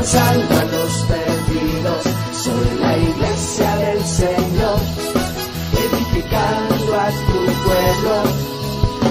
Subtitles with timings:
[0.00, 2.04] alcanzando a los perdidos.
[2.32, 4.78] Soy la iglesia del Señor,
[5.72, 8.14] edificando a tu pueblo,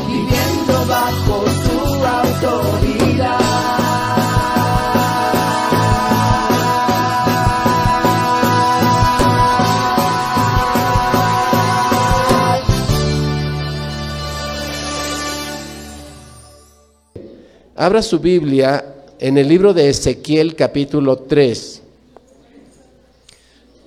[0.08, 3.40] viviendo bajo tu autoridad.
[17.76, 21.82] Abra su Biblia en el libro de Ezequiel capítulo 3.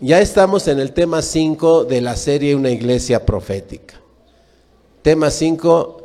[0.00, 3.94] Ya estamos en el tema 5 de la serie Una iglesia profética.
[5.00, 6.02] Tema 5,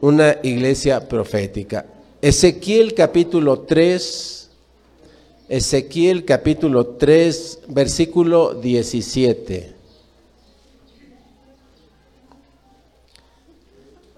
[0.00, 1.86] una iglesia profética.
[2.22, 4.50] Ezequiel capítulo 3,
[5.48, 9.74] Ezequiel capítulo 3, versículo 17.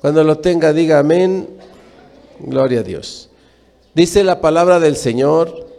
[0.01, 1.49] Cuando lo tenga, diga amén.
[2.43, 3.29] Gloria a Dios.
[3.95, 5.73] Dice la palabra del Señor,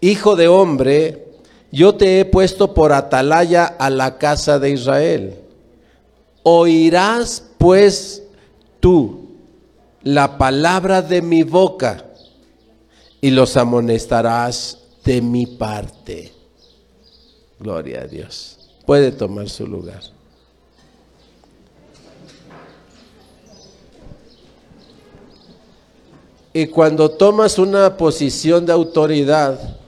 [0.00, 1.26] Hijo de hombre,
[1.70, 5.36] yo te he puesto por atalaya a la casa de Israel.
[6.42, 8.22] Oirás pues
[8.80, 9.28] tú
[10.02, 12.06] la palabra de mi boca
[13.20, 16.32] y los amonestarás de mi parte.
[17.58, 18.70] Gloria a Dios.
[18.86, 20.00] Puede tomar su lugar.
[26.52, 29.78] Y cuando tomas una posición de autoridad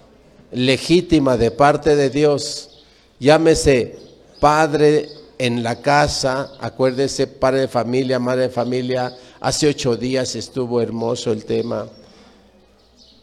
[0.52, 2.84] legítima de parte de Dios,
[3.18, 3.98] llámese
[4.38, 10.80] padre en la casa, acuérdese, padre de familia, madre de familia, hace ocho días estuvo
[10.80, 11.88] hermoso el tema.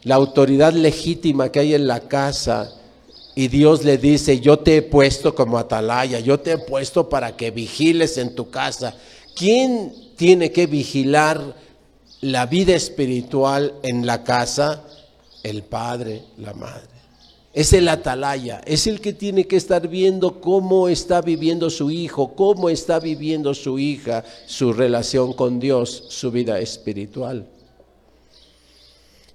[0.02, 2.70] La autoridad legítima que hay en la casa
[3.34, 7.36] y Dios le dice, yo te he puesto como atalaya, yo te he puesto para
[7.38, 8.94] que vigiles en tu casa.
[9.34, 11.54] ¿Quién tiene que vigilar
[12.20, 14.84] la vida espiritual en la casa?
[15.42, 16.88] El padre, la madre.
[17.52, 22.34] Es el atalaya, es el que tiene que estar viendo cómo está viviendo su hijo,
[22.36, 27.46] cómo está viviendo su hija, su relación con Dios, su vida espiritual.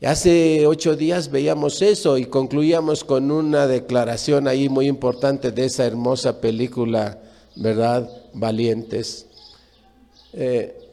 [0.01, 5.85] Hace ocho días veíamos eso y concluíamos con una declaración ahí muy importante de esa
[5.85, 7.19] hermosa película,
[7.55, 8.09] ¿verdad?
[8.33, 9.25] Valientes.
[10.31, 10.84] Eh,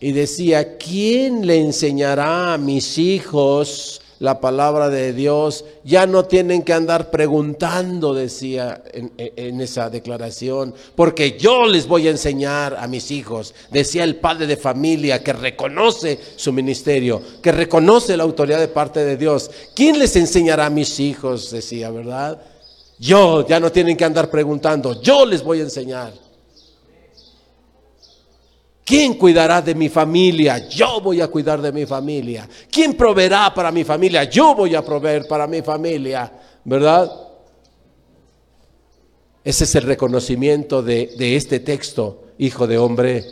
[0.00, 5.64] y decía, ¿quién le enseñará a mis hijos la palabra de Dios?
[5.84, 12.10] Ya no tienen que andar preguntando, decía en, esa declaración, porque yo les voy a
[12.10, 18.16] enseñar a mis hijos, decía el padre de familia que reconoce su ministerio, que reconoce
[18.16, 19.50] la autoridad de parte de Dios.
[19.74, 21.50] ¿Quién les enseñará a mis hijos?
[21.50, 22.38] Decía, ¿verdad?
[22.98, 26.25] Yo, ya no tienen que andar preguntando, yo les voy a enseñar.
[28.86, 30.68] ¿Quién cuidará de mi familia?
[30.68, 32.48] Yo voy a cuidar de mi familia.
[32.70, 34.22] ¿Quién proveerá para mi familia?
[34.22, 36.32] Yo voy a proveer para mi familia.
[36.64, 37.10] ¿Verdad?
[39.42, 43.24] Ese es el reconocimiento de, de este texto, hijo de hombre.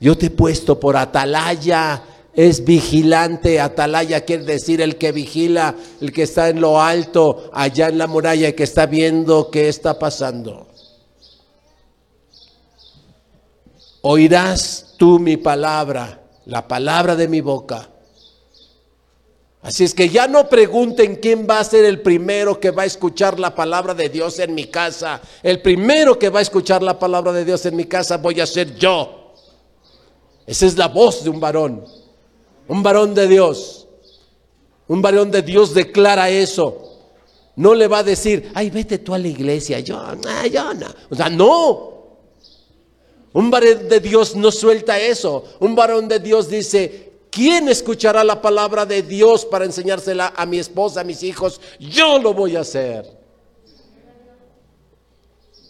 [0.00, 2.02] Yo te he puesto por atalaya,
[2.34, 7.90] es vigilante, atalaya quiere decir el que vigila, el que está en lo alto, allá
[7.90, 10.73] en la muralla, y que está viendo qué está pasando.
[14.06, 17.88] Oirás tú mi palabra, la palabra de mi boca.
[19.62, 22.86] Así es que ya no pregunten quién va a ser el primero que va a
[22.86, 25.22] escuchar la palabra de Dios en mi casa.
[25.42, 28.46] El primero que va a escuchar la palabra de Dios en mi casa voy a
[28.46, 29.32] ser yo.
[30.46, 31.82] Esa es la voz de un varón,
[32.68, 33.88] un varón de Dios.
[34.86, 36.90] Un varón de Dios declara eso.
[37.56, 39.80] No le va a decir, ay, vete tú a la iglesia.
[39.80, 40.88] Yo, no, yo no.
[41.08, 41.93] O sea, no.
[43.34, 45.44] Un varón de Dios no suelta eso.
[45.58, 50.60] Un varón de Dios dice, ¿quién escuchará la palabra de Dios para enseñársela a mi
[50.60, 51.60] esposa, a mis hijos?
[51.80, 53.10] Yo lo voy a hacer.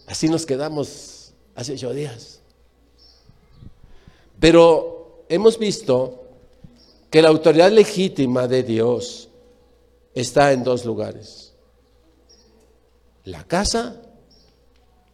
[0.07, 2.41] Así nos quedamos hace ocho días.
[4.39, 6.23] Pero hemos visto
[7.11, 9.31] que la autoridad legítima de Dios
[10.13, 11.55] está en dos lugares.
[13.25, 14.03] La casa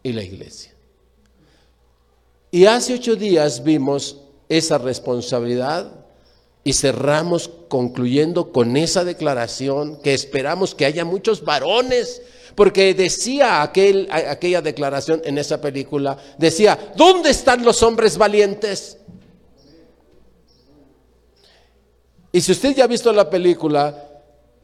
[0.03, 0.70] y la iglesia.
[2.51, 4.17] Y hace ocho días vimos
[4.49, 5.93] esa responsabilidad
[6.65, 12.21] Y cerramos concluyendo con esa declaración que esperamos que haya muchos varones,
[12.55, 18.99] porque decía aquel, aquella declaración en esa película, decía, ¿dónde están los hombres valientes?
[22.33, 24.10] Y si usted ya ha visto la película,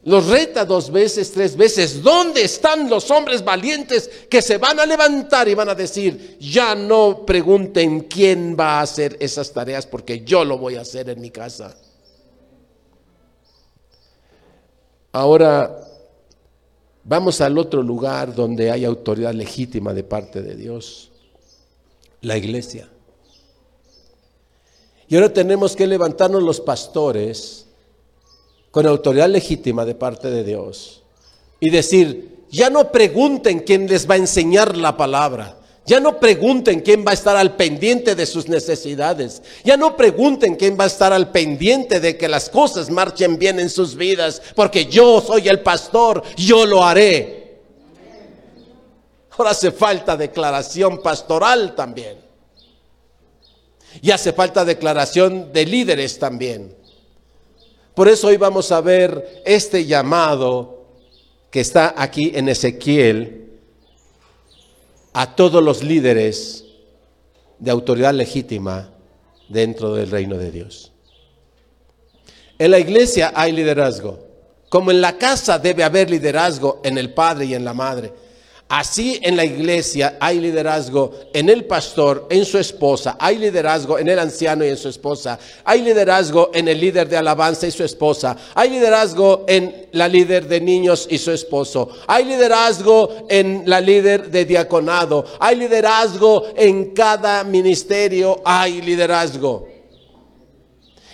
[0.03, 2.01] los reta dos veces, tres veces.
[2.01, 6.75] ¿Dónde están los hombres valientes que se van a levantar y van a decir, ya
[6.75, 11.19] no pregunten quién va a hacer esas tareas porque yo lo voy a hacer en
[11.19, 11.75] mi casa?
[15.11, 15.83] Ahora
[17.03, 21.11] vamos al otro lugar donde hay autoridad legítima de parte de Dios,
[22.21, 22.87] la iglesia.
[25.09, 27.66] Y ahora tenemos que levantarnos los pastores
[28.71, 31.03] con autoridad legítima de parte de Dios
[31.59, 35.57] y decir, ya no pregunten quién les va a enseñar la palabra.
[35.85, 39.41] Ya no pregunten quién va a estar al pendiente de sus necesidades.
[39.63, 43.57] Ya no pregunten quién va a estar al pendiente de que las cosas marchen bien
[43.57, 47.61] en sus vidas, porque yo soy el pastor, yo lo haré.
[49.31, 52.17] Ahora hace falta declaración pastoral también.
[54.01, 56.75] Y hace falta declaración de líderes también.
[57.97, 60.85] Por eso hoy vamos a ver este llamado
[61.49, 63.53] que está aquí en Ezequiel
[65.13, 66.63] a todos los líderes
[67.57, 68.91] de autoridad legítima
[69.49, 70.91] dentro del reino de Dios.
[72.59, 74.19] En la iglesia hay liderazgo,
[74.69, 78.13] como en la casa debe haber liderazgo en el padre y en la madre.
[78.69, 84.09] Así en la iglesia hay liderazgo en el pastor, en su esposa, hay liderazgo en
[84.09, 87.85] el anciano y en su esposa, hay liderazgo en el líder de alabanza y su
[87.85, 93.79] esposa, hay liderazgo en la líder de niños y su esposo, hay liderazgo en la
[93.79, 99.65] líder de diaconado, hay liderazgo en cada ministerio, hay liderazgo.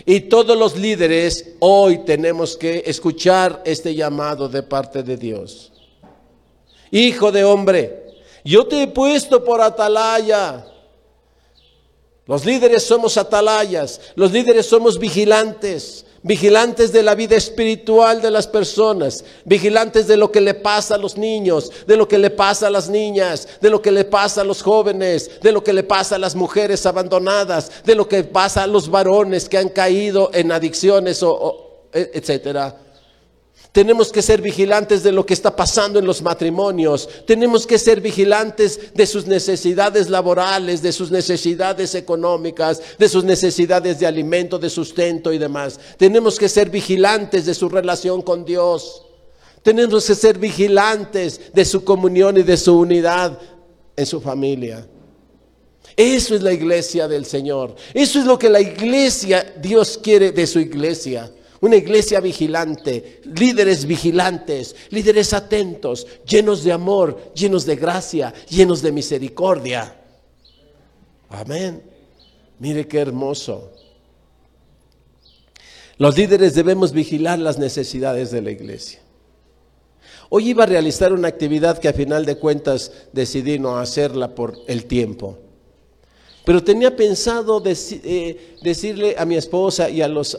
[0.08, 5.73] Y todos los líderes hoy tenemos que escuchar este llamado de parte de Dios.
[6.94, 8.06] Hijo de hombre,
[8.46, 10.64] yo te he puesto por atalaya.
[12.28, 18.46] Los líderes somos atalayas, los líderes somos vigilantes, vigilantes de la vida espiritual de las
[18.46, 22.68] personas, vigilantes de lo que le pasa a los niños, de lo que le pasa
[22.68, 25.82] a las niñas, de lo que le pasa a los jóvenes, de lo que le
[25.82, 30.30] pasa a las mujeres abandonadas, de lo que pasa a los varones que han caído
[30.32, 32.78] en adicciones o, e, etcétera.
[33.74, 37.10] Tenemos que ser vigilantes de lo que está pasando en los matrimonios.
[37.26, 44.00] Tenemos que ser vigilantes de sus necesidades laborales, de sus necesidades económicas, de sus necesidades
[44.00, 45.80] de alimento, de sustento y demás.
[45.98, 49.08] Tenemos que ser vigilantes de su relación con Dios.
[49.64, 53.40] Tenemos que ser vigilantes de su comunión y de su unidad
[53.96, 54.88] en su familia.
[55.98, 57.76] Eso es la iglesia del Señor.
[57.96, 61.32] Eso es lo que la iglesia, Dios quiere de su iglesia.
[61.64, 68.92] Una iglesia vigilante, líderes vigilantes, líderes atentos, llenos de amor, llenos de gracia, llenos de
[68.92, 69.98] misericordia.
[71.30, 71.82] Amén.
[72.60, 73.72] Mire qué hermoso.
[75.98, 79.00] Los líderes debemos vigilar las necesidades de la iglesia.
[80.28, 84.60] Hoy iba a realizar una actividad que a final de cuentas decidí no hacerla por
[84.68, 85.40] el tiempo.
[86.46, 90.38] Pero tenía pensado eh, decirle a mi esposa y a los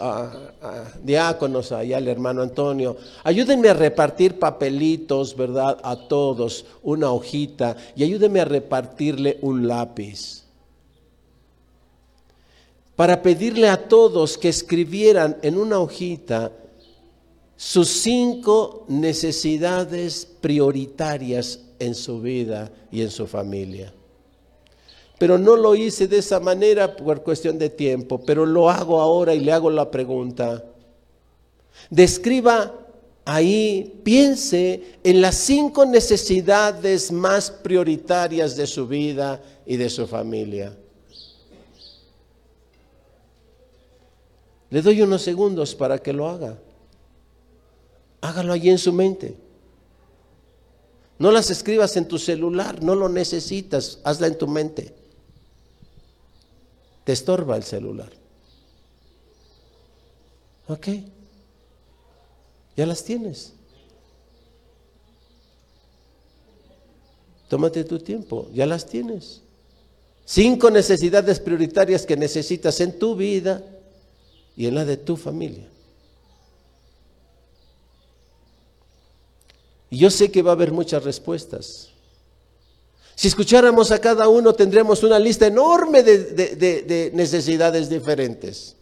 [1.03, 5.79] diáconos, y al hermano Antonio, ayúdenme a repartir papelitos, ¿verdad?
[5.83, 10.45] A todos, una hojita, y ayúdenme a repartirle un lápiz.
[12.97, 16.53] Para pedirle a todos que escribieran en una hojita
[17.57, 23.93] sus cinco necesidades prioritarias en su vida y en su familia
[25.19, 29.35] pero no lo hice de esa manera por cuestión de tiempo, pero lo hago ahora
[29.35, 30.65] y le hago la pregunta.
[31.89, 32.75] Describa
[33.25, 40.77] ahí, piense en las cinco necesidades más prioritarias de su vida y de su familia.
[44.71, 46.59] Le doy unos segundos para que lo haga.
[48.21, 49.37] Hágalo allí en su mente.
[51.21, 55.04] No las escribas en tu celular, no lo necesitas, hazla en tu mente
[57.05, 58.11] te estorba el celular.
[60.67, 60.89] Ok,
[62.77, 63.53] ya las tienes.
[67.49, 69.43] Tómate tu tiempo, ya las tienes.
[70.25, 73.63] Cinco necesidades prioritarias que necesitas en tu vida
[74.57, 75.69] y en la de tu familia.
[79.91, 81.94] Y yo sé que va a haber muchas respuestas.
[83.15, 88.77] Si escucháramos a cada uno, tendríamos una lista enorme de, necesidades diferentes.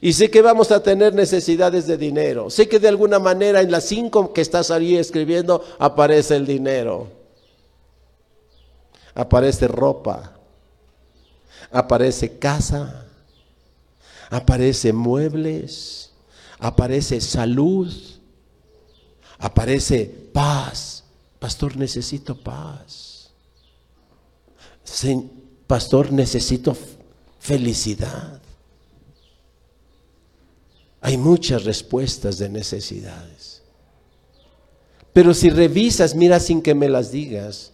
[0.00, 2.50] Y sé que vamos a tener necesidades de dinero.
[2.50, 7.08] Sé que de alguna manera en las cinco que estás ahí escribiendo aparece el dinero.
[9.14, 10.34] Aparece ropa.
[11.72, 13.06] Aparece casa.
[14.30, 16.12] Aparece muebles.
[16.60, 17.92] Aparece salud.
[19.38, 21.02] Aparece paz.
[21.40, 23.07] Pastor, necesito paz.
[25.66, 26.76] Pastor, necesito
[27.38, 28.40] felicidad.
[31.00, 33.62] Hay muchas respuestas de necesidades.
[35.12, 37.72] Pero si revisas, mira sin que me las digas,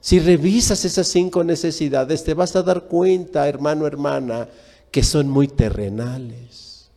[0.00, 4.48] si revisas esas cinco necesidades, te vas a dar cuenta, hermano, hermana,
[4.90, 6.90] que son muy terrenales.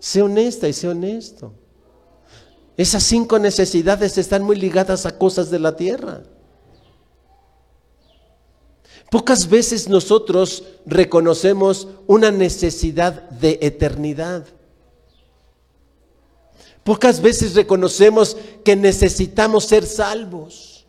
[0.00, 1.52] Sé honesta y sé honesto.
[2.76, 6.22] Esas cinco necesidades están muy ligadas a cosas de la tierra.
[9.10, 14.44] Pocas veces nosotros reconocemos una necesidad de eternidad.
[16.82, 20.84] Pocas veces reconocemos que necesitamos ser salvos.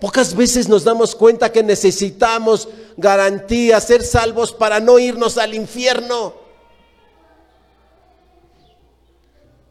[0.00, 6.45] Pocas veces nos damos cuenta que necesitamos garantía, ser salvos para no irnos al infierno.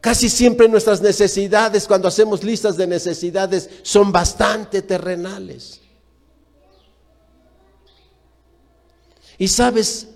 [0.06, 5.82] Casi siempre nuestras necesidades, cuando hacemos listas de necesidades, son bastante terrenales.
[9.40, 10.10] Y sabes,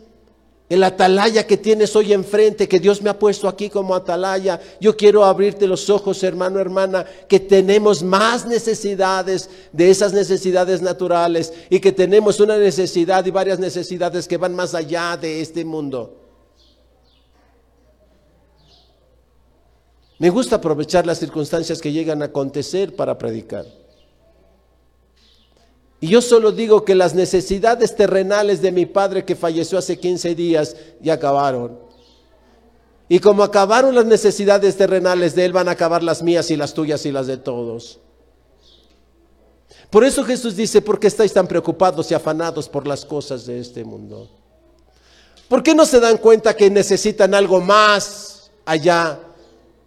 [0.69, 4.95] el atalaya que tienes hoy enfrente, que Dios me ha puesto aquí como atalaya, yo
[4.95, 11.79] quiero abrirte los ojos, hermano, hermana, que tenemos más necesidades de esas necesidades naturales y
[11.79, 16.28] que tenemos una necesidad y varias necesidades que van más allá de este mundo.
[20.19, 23.65] Me gusta aprovechar las circunstancias que llegan a acontecer para predicar.
[26.01, 30.35] Y yo solo digo que las necesidades terrenales de mi padre que falleció hace 15
[30.35, 31.79] días ya acabaron.
[33.07, 36.73] Y como acabaron las necesidades terrenales de él, van a acabar las mías y las
[36.73, 37.99] tuyas y las de todos.
[39.89, 43.59] Por eso Jesús dice, ¿por qué estáis tan preocupados y afanados por las cosas de
[43.59, 44.29] este mundo?
[45.47, 49.19] ¿Por qué no se dan cuenta que necesitan algo más allá?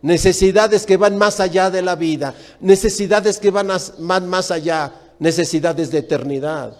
[0.02, 4.92] Necesidades que van más allá de la vida, necesidades que van más allá
[5.22, 6.76] necesidades de eternidad.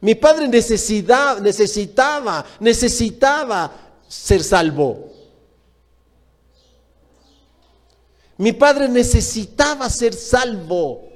[0.00, 3.72] Mi padre necesitaba, necesitaba, necesitaba
[4.06, 5.10] ser salvo.
[8.38, 11.08] Mi padre necesitaba ser salvo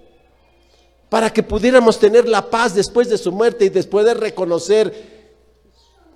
[1.09, 5.21] para que pudiéramos tener la paz después de su muerte y después de reconocer,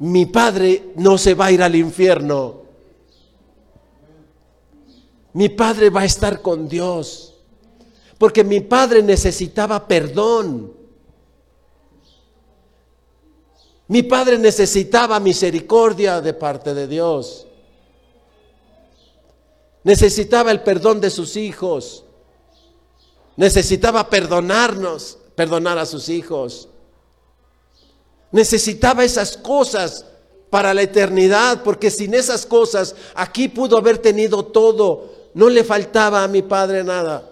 [0.01, 2.64] mi padre no se va a ir al infierno.
[5.35, 7.35] Mi padre va a estar con Dios
[8.19, 10.73] porque mi padre necesitaba perdón.
[13.89, 17.47] Mi padre necesitaba misericordia de parte de Dios.
[19.83, 22.05] Necesitaba el perdón de sus hijos.
[23.37, 26.69] Necesitaba perdonarnos, perdonar a sus hijos.
[28.31, 30.07] Necesitaba esas cosas
[30.49, 35.14] para la eternidad, porque sin esas cosas aquí pudo haber tenido todo.
[35.35, 37.31] No le faltaba a mi padre nada.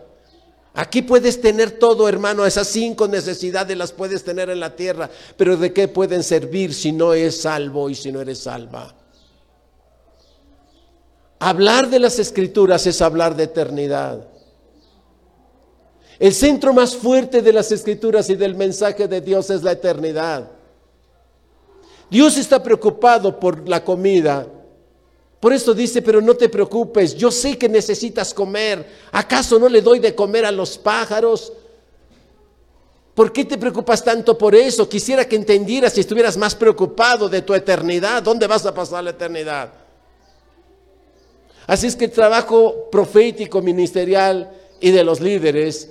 [0.74, 5.56] Aquí puedes tener todo, hermano, esas cinco necesidades las puedes tener en la tierra, pero
[5.56, 8.94] ¿de qué pueden servir si no es salvo y si no eres salva?
[11.38, 14.26] Hablar de las escrituras es hablar de eternidad.
[16.18, 20.48] El centro más fuerte de las escrituras y del mensaje de Dios es la eternidad.
[22.08, 24.46] Dios está preocupado por la comida,
[25.42, 28.86] por eso dice, pero no te preocupes, yo sé que necesitas comer.
[29.10, 31.52] ¿Acaso no le doy de comer a los pájaros?
[33.12, 34.88] ¿Por qué te preocupas tanto por eso?
[34.88, 38.22] Quisiera que entendieras si estuvieras más preocupado de tu eternidad.
[38.22, 39.72] ¿Dónde vas a pasar la eternidad?
[41.66, 45.90] Así es que el trabajo profético, ministerial y de los líderes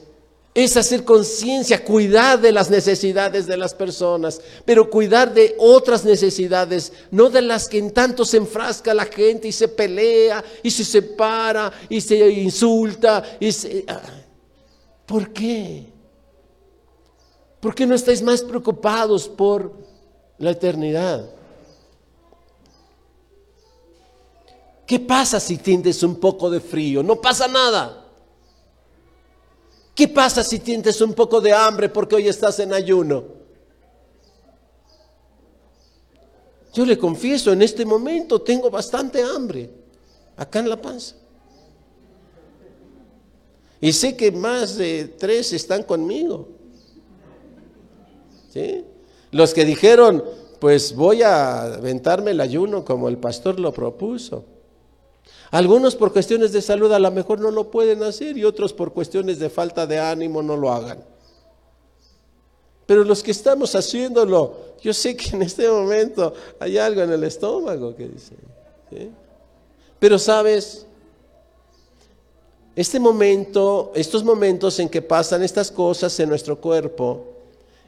[0.53, 6.91] es hacer conciencia, cuidar de las necesidades de las personas, pero cuidar de otras necesidades,
[7.10, 10.84] no de las que en tanto se enfrasca la gente y se pelea y se
[10.84, 13.24] separa y se insulta.
[13.39, 13.50] Y
[13.88, 14.01] ah,
[15.05, 15.88] ¿Por qué?
[17.62, 19.72] ¿Por qué no estáis más preocupados por
[20.38, 21.29] la eternidad?
[24.86, 27.01] ¿Qué pasa si tienes un poco de frío?
[27.01, 28.00] No pasa nada.
[29.95, 33.24] ¿Qué pasa si tienes un poco de hambre porque hoy estás en ayuno?
[36.74, 39.69] Yo le confieso, en este momento tengo bastante hambre,
[40.38, 41.15] acá en la panza.
[43.81, 46.48] Y sé que más de tres están conmigo.
[48.53, 48.86] ¿Sí?
[49.31, 50.24] Los que dijeron,
[50.60, 54.45] pues voy a aventarme el ayuno como el pastor lo propuso.
[55.51, 58.93] Algunos por cuestiones de salud a lo mejor no lo pueden hacer y otros por
[58.93, 61.03] cuestiones de falta de ánimo no lo hagan.
[62.86, 67.24] Pero los que estamos haciéndolo, yo sé que en este momento hay algo en el
[67.25, 68.36] estómago que dice.
[70.00, 70.86] Pero sabes,
[72.75, 77.25] este momento, estos momentos en que pasan estas cosas en nuestro cuerpo,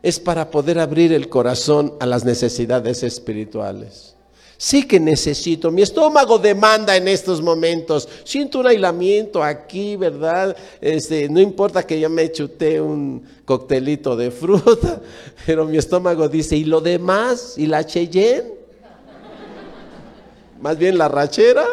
[0.02, 4.16] es para poder abrir el corazón a las necesidades espirituales.
[4.58, 8.08] Sí que necesito, mi estómago demanda en estos momentos.
[8.24, 10.56] Siento un aislamiento aquí, ¿verdad?
[10.80, 15.02] Este, no importa que yo me chuté un coctelito de fruta,
[15.46, 17.56] pero mi estómago dice, ¿y lo demás?
[17.58, 18.54] ¿Y la Cheyenne?
[20.62, 21.66] Más bien la rachera.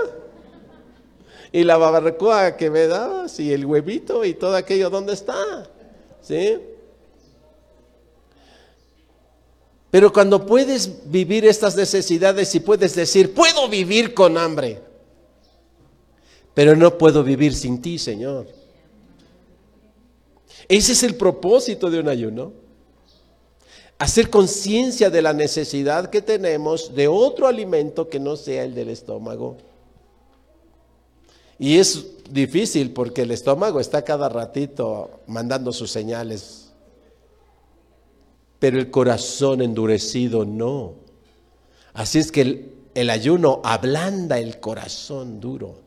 [1.52, 5.68] Y la barbacoa que me dabas, y el huevito y todo aquello, ¿dónde está?
[6.22, 6.58] ¿Sí?
[9.90, 14.80] Pero cuando puedes vivir estas necesidades y puedes decir, puedo vivir con hambre,
[16.54, 18.46] pero no puedo vivir sin ti, Señor.
[20.68, 22.52] Ese es el propósito de un ayuno.
[23.98, 28.90] Hacer conciencia de la necesidad que tenemos de otro alimento que no sea el del
[28.90, 29.56] estómago.
[31.58, 36.59] Y es difícil porque el estómago está cada ratito mandando sus señales
[38.60, 40.94] pero el corazón endurecido no.
[41.94, 45.80] Así es que el, ayuno ablanda el corazón duro,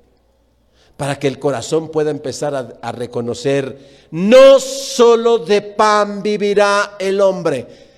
[0.98, 7.94] para que el corazón pueda empezar a, reconocer, no solo de pan vivirá el hombre.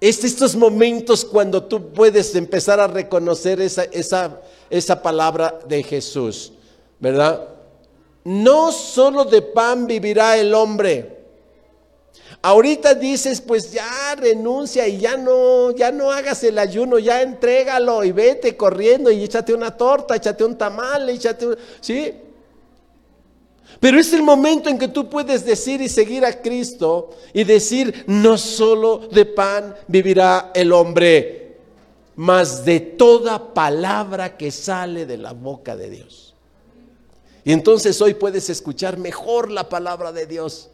[0.00, 6.52] Es estos momentos cuando tú puedes empezar a reconocer esa, esa, esa palabra de Jesús,
[6.98, 7.46] ¿verdad?
[8.24, 11.19] No solo de pan vivirá el hombre,
[12.42, 18.02] Ahorita dices, pues ya renuncia y ya no, ya no hagas el ayuno, ya entrégalo
[18.02, 22.14] y vete corriendo y échate una torta, échate un tamal, échate un, ¿sí?
[23.78, 28.04] Pero es el momento en que tú puedes decir y seguir a Cristo y decir,
[28.06, 31.58] no solo de pan vivirá el hombre,
[32.16, 36.34] mas de toda palabra que sale de la boca de Dios.
[37.44, 40.70] Y entonces hoy puedes escuchar mejor la palabra de Dios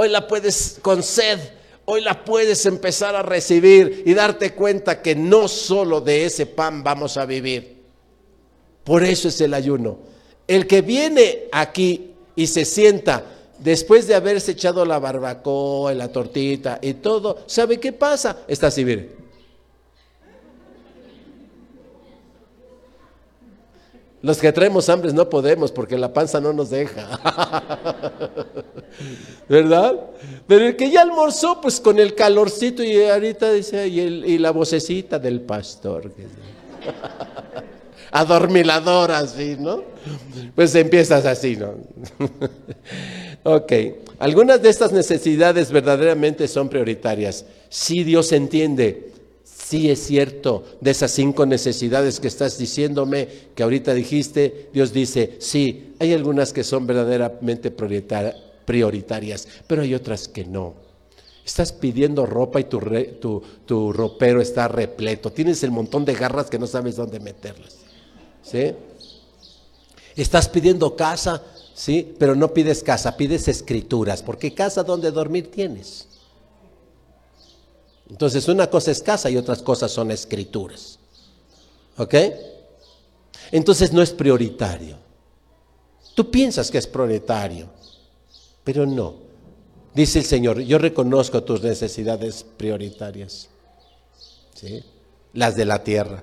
[0.00, 1.38] hoy la puedes con sed,
[1.84, 6.82] hoy la puedes empezar a recibir y darte cuenta que no solo de ese pan
[6.82, 7.82] vamos a vivir.
[8.82, 9.98] Por eso es el ayuno.
[10.48, 13.26] El que viene aquí y se sienta
[13.58, 18.38] después de haberse echado la barbacoa, la tortita y todo, ¿sabe qué pasa?
[18.48, 19.10] Está así, mire.
[24.22, 27.20] Los que traemos hambres no podemos porque la panza no nos deja.
[29.48, 29.98] ¿Verdad?
[30.46, 35.18] Pero el que ya almorzó, pues con el calorcito y ahorita dice, y, la vocecita
[35.18, 36.12] del pastor.
[38.12, 39.82] Adormilador así, ¿no?
[40.54, 41.74] Pues empiezas así, ¿no?
[43.44, 43.72] ok.
[44.18, 47.44] Algunas de estas necesidades verdaderamente son prioritarias.
[47.68, 49.10] Si Dios entiende
[49.70, 55.36] Sí es cierto, de esas cinco necesidades que estás diciéndome, que ahorita dijiste, Dios dice,
[55.38, 57.70] sí, hay algunas que son verdaderamente
[58.64, 60.74] prioritarias, pero hay otras que no.
[61.44, 65.32] Estás pidiendo ropa y tu, ropero está repleto.
[65.32, 67.76] Tienes el montón de garras que no sabes dónde meterlas.
[68.42, 68.72] ¿Sí?
[70.14, 71.42] Estás pidiendo casa,
[71.74, 76.08] sí, pero no pides casa, pides escrituras, porque casa donde dormir tienes.
[78.08, 80.98] Entonces una cosa es casa y otras cosas son escrituras.
[81.96, 82.14] ¿Ok?
[83.52, 84.96] Entonces no es prioritario.
[86.14, 87.68] Tú piensas que es prioritario,
[88.64, 89.14] pero no.
[89.94, 93.48] Dice el Señor, yo reconozco tus necesidades prioritarias,
[94.54, 94.84] ¿sí?
[95.32, 96.22] las de la tierra.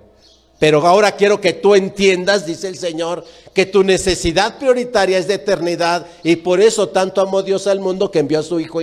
[0.60, 3.24] Pero ahora quiero que tú entiendas, dice el Señor,
[3.54, 8.10] que tu necesidad prioritaria es de eternidad y por eso tanto amó Dios al mundo
[8.10, 8.80] que envió a su Hijo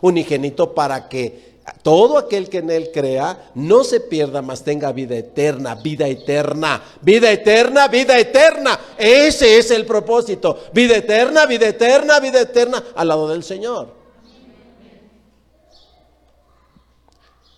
[0.00, 5.16] unigénito para que todo aquel que en él crea no se pierda, mas tenga vida
[5.16, 8.78] eterna, vida eterna, vida eterna, vida eterna.
[8.98, 10.58] Ese es el propósito.
[10.72, 13.94] Vida eterna, vida eterna, vida eterna al lado del Señor.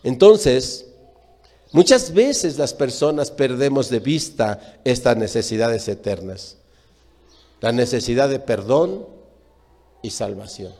[0.05, 0.87] Entonces,
[1.73, 6.59] muchas veces las personas perdemos de vista estas necesidades eternas.
[7.61, 9.07] La necesidad de perdón
[10.03, 10.73] y salvación.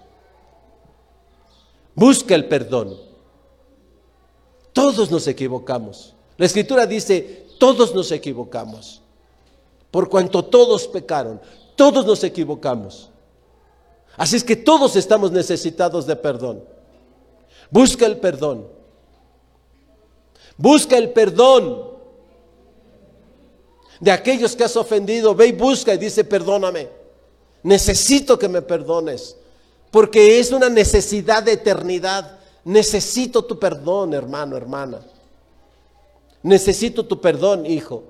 [1.97, 3.06] Busca el perdón.
[4.77, 6.13] Todos nos equivocamos.
[6.37, 9.01] La escritura dice, todos nos equivocamos.
[9.91, 11.41] Por cuanto todos pecaron,
[11.77, 13.09] todos nos equivocamos.
[14.19, 16.63] Así es que todos estamos necesitados de perdón.
[17.71, 18.69] Busca el perdón.
[20.59, 21.93] Busca el perdón
[23.99, 25.35] de aquellos que has ofendido.
[25.35, 26.91] Ve y busca y dice, perdóname.
[27.63, 29.39] Necesito que me perdones.
[29.91, 32.36] Porque es una necesidad de eternidad.
[32.67, 35.01] Necesito tu perdón, hermano, hermana.
[36.43, 38.03] Necesito tu perdón, hijo.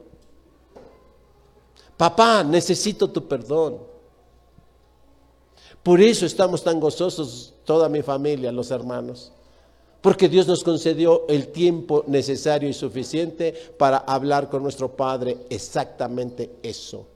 [1.95, 3.79] Papá, necesito tu perdón.
[5.83, 9.31] Por eso estamos tan gozosos, toda mi familia, los hermanos.
[10.01, 16.57] Porque Dios nos concedió el tiempo necesario y suficiente para hablar con nuestro Padre exactamente
[16.63, 17.07] eso.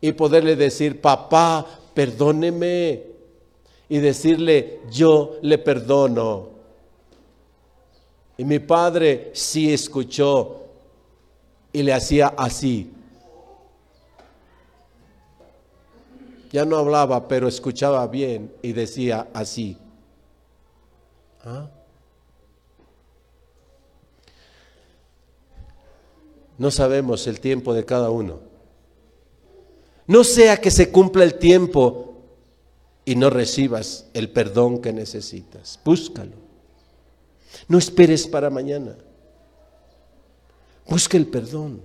[0.00, 3.07] Y poderle decir, papá, perdóneme.
[3.88, 6.48] Y decirle, yo le perdono.
[8.36, 10.62] Y mi padre sí escuchó
[11.72, 12.92] y le hacía así.
[16.50, 19.76] Ya no hablaba, pero escuchaba bien y decía así.
[21.44, 21.68] ¿Ah?
[26.56, 28.40] No sabemos el tiempo de cada uno.
[30.06, 32.07] No sea que se cumpla el tiempo
[33.08, 35.80] y no recibas el perdón que necesitas.
[35.82, 36.36] Búscalo.
[37.66, 38.98] No esperes para mañana.
[40.86, 41.80] Busca el perdón.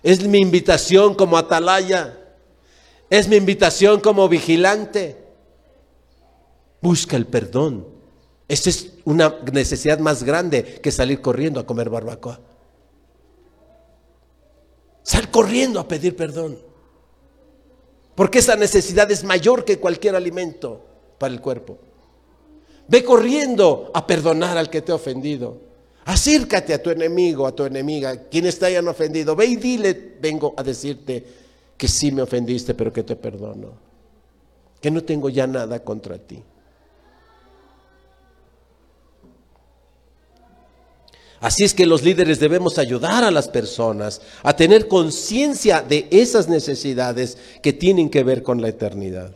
[0.00, 2.16] Es mi invitación como atalaya.
[3.10, 5.16] Es mi invitación como vigilante.
[6.80, 7.84] Busca el perdón.
[8.46, 12.38] Esta es una necesidad más grande que salir corriendo a comer barbacoa.
[15.02, 16.65] Sal corriendo a pedir perdón.
[18.16, 20.80] Porque esa necesidad es mayor que cualquier alimento
[21.18, 21.78] para el cuerpo.
[22.88, 25.58] Ve corriendo a perdonar al que te ha ofendido.
[26.06, 29.36] Acércate a tu enemigo, a tu enemiga, quienes te hayan ofendido.
[29.36, 31.24] Ve y dile, vengo a decirte
[31.76, 33.72] que sí me ofendiste, pero que te perdono.
[34.80, 36.42] Que no tengo ya nada contra ti.
[41.46, 46.48] Así es que los líderes debemos ayudar a las personas a tener conciencia de esas
[46.48, 49.30] necesidades que tienen que ver con la eternidad.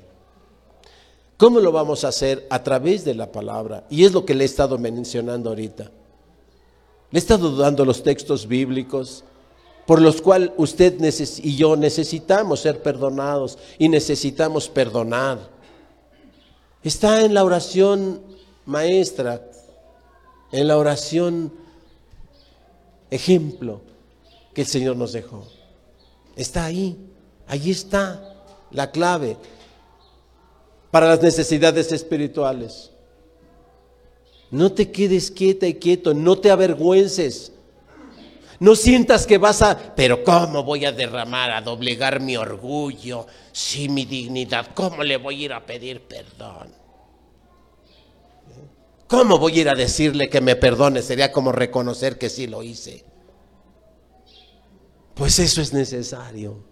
[1.36, 2.48] ¿Cómo lo vamos a hacer?
[2.50, 3.84] A través de la palabra.
[3.88, 5.84] Y es lo que le he estado mencionando ahorita.
[7.12, 9.22] Le he estado dando los textos bíblicos
[9.86, 11.00] por los cuales usted
[11.44, 15.38] y yo necesitamos ser perdonados y necesitamos perdonar.
[16.82, 18.20] Está en la oración
[18.66, 19.48] maestra,
[20.50, 21.59] en la oración
[23.10, 23.82] ejemplo
[24.54, 25.46] que el Señor nos dejó.
[26.36, 26.96] Está ahí,
[27.46, 28.36] ahí está
[28.70, 29.36] la clave
[30.90, 32.90] para las necesidades espirituales.
[34.50, 37.52] No te quedes quieta y quieto, no te avergüences.
[38.58, 43.88] No sientas que vas a, pero ¿cómo voy a derramar, a doblegar mi orgullo, si
[43.88, 46.68] mi dignidad, cómo le voy a ir a pedir perdón?
[49.10, 51.02] ¿Cómo voy a ir a decirle que me perdone?
[51.02, 53.04] Sería como reconocer que sí lo hice.
[55.14, 56.62] Pues eso es necesario.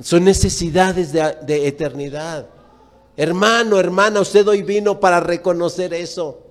[0.00, 2.48] Son necesidades de, eternidad.
[3.16, 6.42] Hermano, hermana, usted hoy vino para reconocer eso.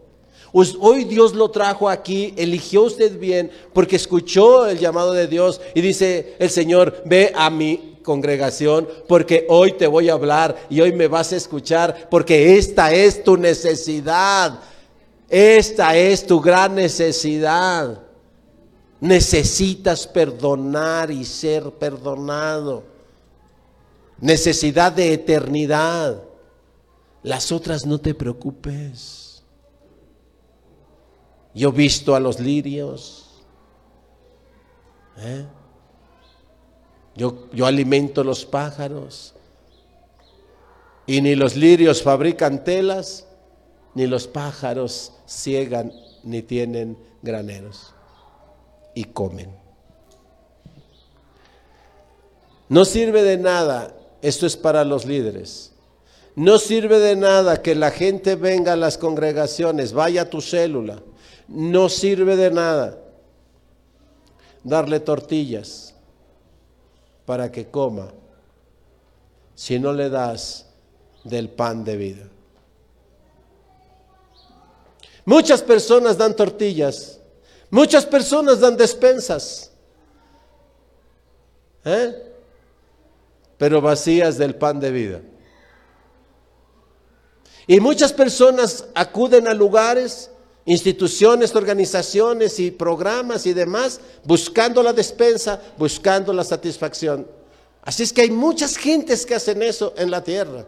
[0.53, 5.81] Hoy Dios lo trajo aquí, eligió usted bien porque escuchó el llamado de Dios y
[5.81, 10.93] dice el Señor, ve a mi congregación, porque hoy te voy a hablar y hoy
[10.93, 14.61] me vas a escuchar, porque esta es tu necesidad.
[15.27, 18.01] Esta es tu gran necesidad.
[19.01, 22.85] Necesitas perdonar y ser perdonado.
[24.21, 26.23] Necesidad de eternidad.
[27.23, 29.43] Las otras no te preocupes.
[31.53, 33.43] Yo he visto a los lirios.
[35.17, 35.45] ¿eh?
[37.17, 39.33] Yo, alimento los pájaros.
[41.07, 43.25] Y ni los lirios fabrican telas,
[43.95, 45.91] ni los pájaros ciegan,
[46.23, 47.95] ni tienen graneros.
[48.93, 49.51] Y comen.
[52.69, 55.71] No sirve de nada, esto es para los líderes.
[56.35, 61.01] No sirve de nada que la gente venga a las congregaciones, vaya a tu célula.
[61.47, 62.99] No sirve de nada
[64.63, 65.86] darle tortillas
[67.27, 68.07] para que coma
[69.53, 70.65] si no le das
[71.25, 72.29] del pan de vida.
[75.25, 77.19] Muchas personas dan tortillas,
[77.69, 79.71] muchas personas dan despensas,
[81.83, 82.33] ¿eh?
[83.57, 85.21] pero vacías del pan de vida.
[87.67, 90.31] Y muchas personas acuden a lugares
[90.67, 97.25] instituciones, organizaciones y programas y demás, buscando la despensa, buscando la satisfacción.
[97.81, 100.65] Así es que hay muchas gentes que hacen eso en la tierra.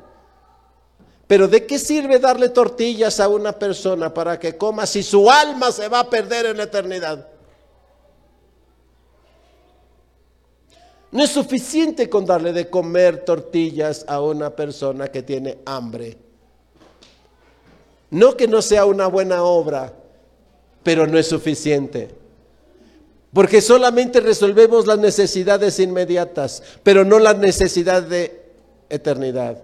[1.28, 5.70] Pero ¿de qué sirve darle tortillas a una persona para que coma si su alma
[5.72, 7.28] se va a perder en la eternidad?
[11.12, 16.29] No es suficiente con darle de comer tortillas a una persona que tiene hambre.
[18.12, 19.94] No que no sea una buena obra,
[20.84, 22.10] pero no es suficiente.
[23.34, 28.44] Porque solamente resolvemos las necesidades inmediatas, pero no la necesidad de
[28.90, 29.62] eternidad.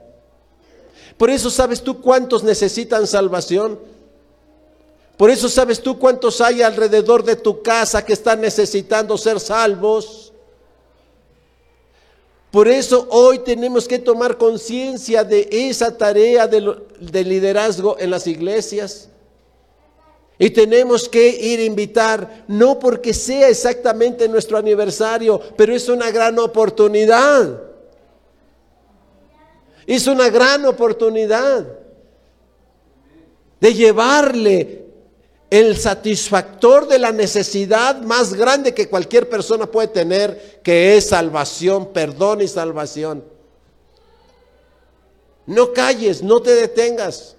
[1.18, 3.80] Por eso sabes tú cuántos necesitan salvación.
[5.18, 10.25] Por eso sabes tú cuántos hay alrededor de tu casa que están necesitando ser salvos.
[12.56, 18.28] Por eso hoy tenemos que tomar conciencia de esa tarea de, de, liderazgo en las
[18.28, 19.10] iglesias.
[20.40, 26.10] Y tenemos que ir a invitar, no porque sea exactamente nuestro aniversario, pero es una
[26.12, 27.62] gran oportunidad.
[29.86, 31.68] Es una gran oportunidad
[33.60, 34.85] de llevarle
[35.50, 41.94] el satisfactor de la necesidad más grande que cualquier persona puede tener, que es salvación,
[41.94, 43.24] perdón y salvación.
[45.46, 47.36] No calles, no te detengas.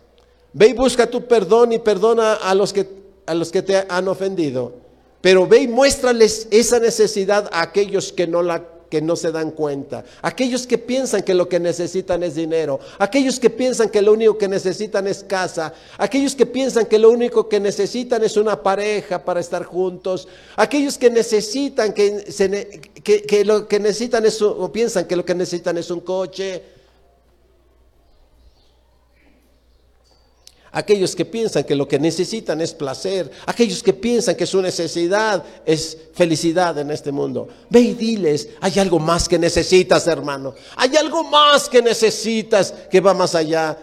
[0.52, 2.88] Ve y busca tu perdón y perdona a los que,
[3.26, 4.74] a los que te han ofendido.
[5.20, 9.50] Pero ve y muéstrales esa necesidad a aquellos que no la que no se dan
[9.50, 14.12] cuenta, aquellos que piensan que lo que necesitan es dinero, aquellos que piensan que lo
[14.12, 18.62] único que necesitan es casa, aquellos que piensan que lo único que necesitan es una
[18.62, 22.24] pareja para estar juntos, aquellos que necesitan que,
[23.02, 26.75] que, lo que necesitan es o piensan que lo que necesitan es un coche,
[30.76, 35.42] aquellos que piensan que lo que necesitan es placer, aquellos que piensan que su necesidad
[35.64, 37.48] es felicidad en este mundo.
[37.70, 40.54] Ve y diles, hay algo más que necesitas, hermano.
[40.76, 43.78] Hay algo más que necesitas que va más allá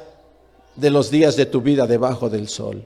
[0.75, 2.85] de los días de tu vida debajo del sol.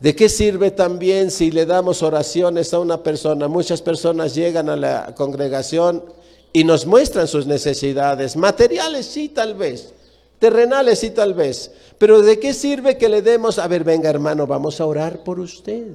[0.00, 3.48] ¿De qué sirve también si le damos oraciones a una persona?
[3.48, 6.04] Muchas personas llegan a la congregación
[6.52, 9.92] y nos muestran sus necesidades, materiales sí tal vez,
[10.38, 14.46] terrenales sí tal vez, pero ¿de qué sirve que le demos, a ver, venga hermano,
[14.46, 15.86] vamos a orar por usted?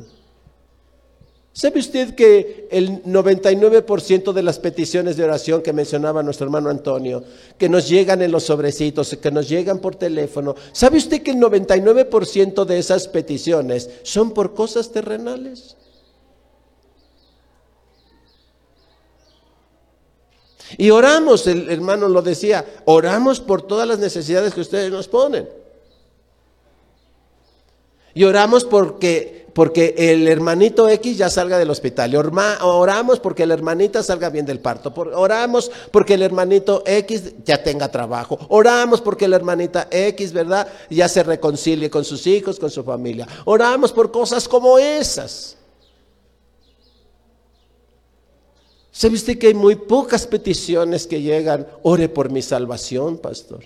[1.57, 7.23] ¿Sabe usted que el 99% de las peticiones de oración que mencionaba nuestro hermano Antonio,
[7.57, 11.37] que nos llegan en los sobrecitos, que nos llegan por teléfono, ¿sabe usted que el
[11.37, 15.75] 99% de esas peticiones son por cosas terrenales?
[20.77, 25.47] Y oramos, el hermano lo decía, oramos por todas las necesidades que ustedes nos ponen.
[28.13, 32.15] Y oramos porque, porque el hermanito X ya salga del hospital.
[32.15, 34.91] oramos porque la hermanita salga bien del parto.
[35.13, 38.39] oramos porque el hermanito X ya tenga trabajo.
[38.49, 40.67] Oramos porque la hermanita X, ¿verdad?
[40.89, 43.27] Ya se reconcilie con sus hijos, con su familia.
[43.45, 45.55] Oramos por cosas como esas.
[48.97, 51.67] ¿Sabe usted que hay muy pocas peticiones que llegan?
[51.83, 53.63] Ore por mi salvación, pastor.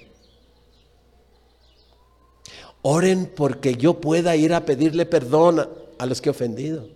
[2.82, 6.90] Oren porque yo pueda ir a pedirle perdón a los que he ofendido.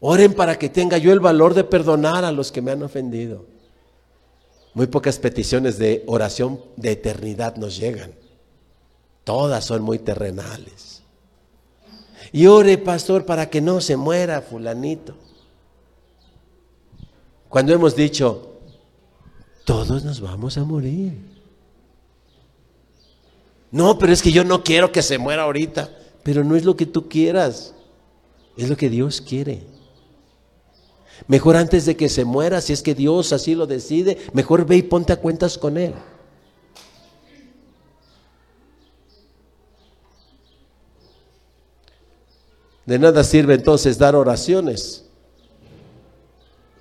[0.00, 3.44] Oren para que tenga yo el valor de perdonar a los que me han ofendido.
[4.74, 8.12] Muy pocas peticiones de oración de eternidad nos llegan.
[9.22, 11.02] Todas son muy terrenales.
[12.32, 15.21] Y ore, pastor, para que no se muera fulanito.
[17.52, 18.60] Cuando hemos dicho,
[19.66, 21.12] todos nos vamos a morir.
[23.70, 25.94] No, pero es que yo no quiero que se muera ahorita.
[26.22, 27.74] Pero no es lo que tú quieras,
[28.56, 29.64] es lo que Dios quiere.
[31.26, 34.76] Mejor antes de que se muera, si es que Dios así lo decide, mejor ve
[34.76, 35.92] y ponte a cuentas con Él.
[42.86, 45.04] De nada sirve entonces dar oraciones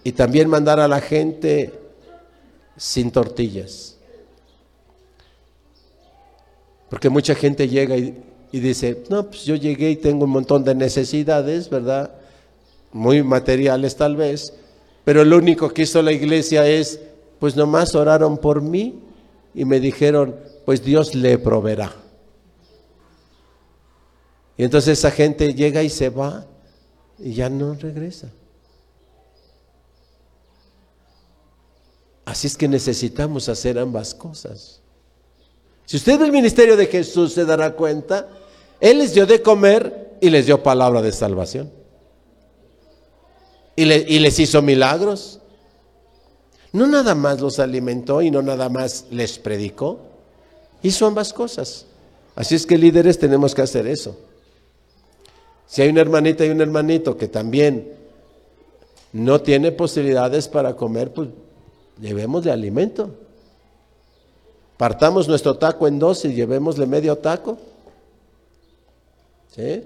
[0.04, 1.74] y también mandar a la gente
[2.78, 3.98] sin tortillas.
[6.90, 10.76] Porque mucha gente llega y, dice, no, pues yo llegué y tengo un montón de
[10.76, 12.12] necesidades, ¿verdad?
[12.92, 14.54] Muy materiales tal vez,
[15.06, 17.00] pero lo único que hizo la iglesia es,
[17.40, 19.00] pues nomás oraron por mí
[19.54, 20.36] y me dijeron,
[20.66, 21.94] pues Dios le proveerá.
[24.58, 26.46] Y entonces esa gente llega y se va
[27.18, 28.32] y ya no regresa.
[32.32, 34.80] Así es que necesitamos hacer ambas cosas.
[35.86, 38.30] Si usted ve el ministerio de Jesús se dará cuenta,
[38.80, 41.70] Él les dio de comer y les dio palabra de salvación.
[43.76, 45.42] Y, y les hizo milagros.
[46.72, 50.00] No nada más los alimentó y no nada más les predicó.
[50.84, 51.86] Hizo ambas cosas.
[52.34, 54.18] Así es que líderes tenemos que hacer eso.
[55.68, 57.92] Si hay una hermanita y un hermanito que también
[59.12, 61.28] no tiene posibilidades para comer, pues
[62.02, 63.12] llevemos de alimento.
[64.78, 67.58] Partamos nuestro taco en dos y llevémosle medio taco.
[69.56, 69.84] ¿Sí?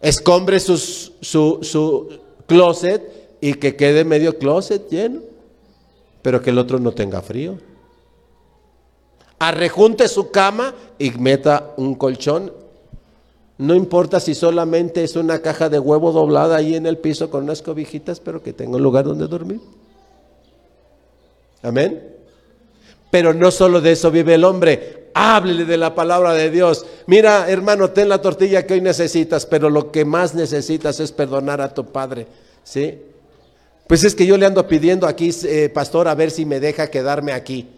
[0.00, 5.20] Escombre su, su closet y que quede medio closet lleno,
[6.22, 7.58] pero que el otro no tenga frío.
[9.40, 12.52] Arrejunte su cama y meta un colchón.
[13.56, 17.44] No importa si solamente es una caja de huevo doblada ahí en el piso con
[17.44, 19.60] unas cobijitas, pero que tenga un lugar donde dormir.
[21.62, 22.16] Amén.
[23.10, 25.08] Pero no solo de eso vive el hombre.
[25.14, 26.86] Háblele de la palabra de Dios.
[27.06, 31.60] Mira, hermano, ten la tortilla que hoy necesitas, pero lo que más necesitas es perdonar
[31.60, 32.26] a tu padre.
[32.62, 32.98] ¿Sí?
[33.86, 36.90] Pues es que yo le ando pidiendo aquí, eh, pastor, a ver si me deja
[36.90, 37.68] quedarme aquí.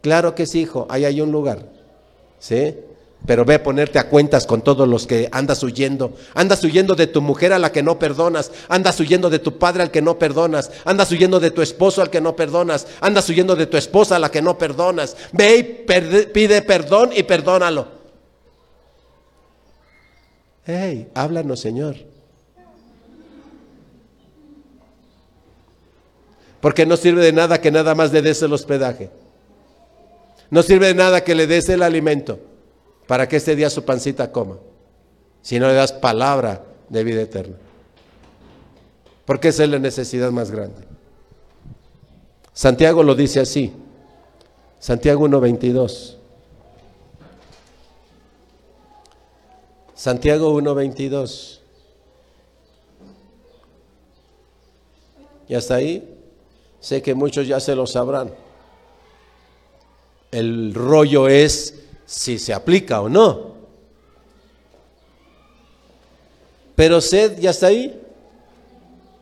[0.00, 1.60] Claro que sí, hijo, ahí hay un lugar.
[2.40, 2.74] ¿Sí?
[3.26, 6.12] Pero ve a ponerte a cuentas con todos los que andas huyendo.
[6.34, 8.52] Andas huyendo de tu mujer a la que no perdonas.
[8.68, 10.70] Andas huyendo de tu padre al que no perdonas.
[10.84, 12.86] Andas huyendo de tu esposo al que no perdonas.
[13.00, 15.16] Andas huyendo de tu esposa a la que no perdonas.
[15.32, 15.62] Ve y
[16.26, 17.88] pide perdón y perdónalo.
[20.66, 21.96] Hey, háblanos, Señor.
[26.60, 29.08] Porque no sirve de nada que nada más le des el hospedaje.
[30.50, 32.38] No sirve de nada que le des el alimento
[33.06, 34.56] para que este día su pancita coma,
[35.42, 37.56] si no le das palabra de vida eterna.
[39.24, 40.82] Porque esa es la necesidad más grande.
[42.52, 43.72] Santiago lo dice así.
[44.78, 46.16] Santiago 1.22.
[49.94, 51.60] Santiago 1.22.
[55.48, 56.16] Y hasta ahí,
[56.80, 58.34] sé que muchos ya se lo sabrán.
[60.30, 63.54] El rollo es si se aplica o no.
[66.74, 68.00] Pero sed, ya está ahí.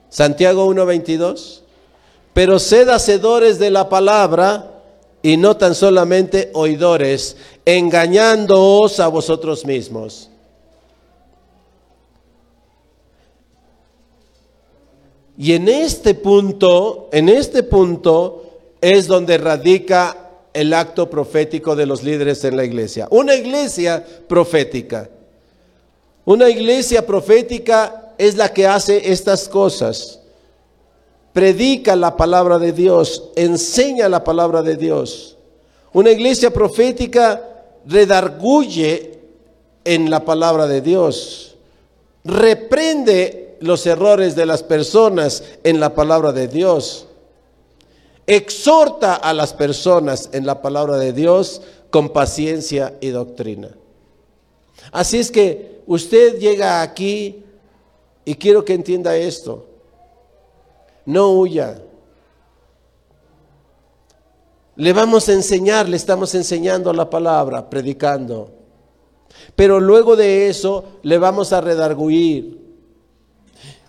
[0.09, 1.61] Santiago 1.22.
[2.33, 4.73] Pero sed hacedores de la palabra
[5.23, 10.29] y no tan solamente oidores, engañándoos a vosotros mismos.
[15.39, 18.45] Y en este punto, en este punto
[18.81, 23.09] es donde radica el acto profético de los líderes en la iglesia.
[23.11, 25.09] Una iglesia profética.
[26.25, 30.21] Una iglesia profética es la que hace estas cosas.
[31.33, 35.37] Predica la palabra de Dios, enseña la palabra de Dios.
[35.93, 37.43] Una iglesia profética
[37.87, 39.19] redarguye
[39.85, 41.57] en la palabra de Dios.
[42.25, 47.07] Reprende los errores de las personas en la palabra de Dios
[48.27, 53.69] exhorta a las personas en la palabra de Dios con paciencia y doctrina.
[54.91, 57.45] Así es que usted llega aquí
[58.25, 59.67] y quiero que entienda esto.
[61.05, 61.83] No huya.
[64.77, 68.51] Le vamos a enseñar, le estamos enseñando la palabra, predicando.
[69.55, 72.62] Pero luego de eso le vamos a redarguir.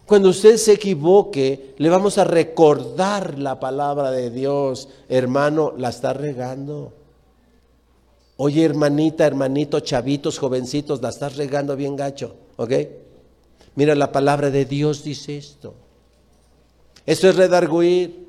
[0.06, 4.89] Cuando usted se equivoque, le vamos a recordar la palabra de Dios.
[5.08, 6.94] Hermano, la está regando.
[8.36, 12.36] Oye, hermanita, hermanito, chavitos, jovencitos, la estás regando bien gacho.
[12.58, 12.72] ¿Ok?
[13.76, 15.74] Mira, la palabra de Dios dice esto.
[17.06, 18.28] Eso es redarguir.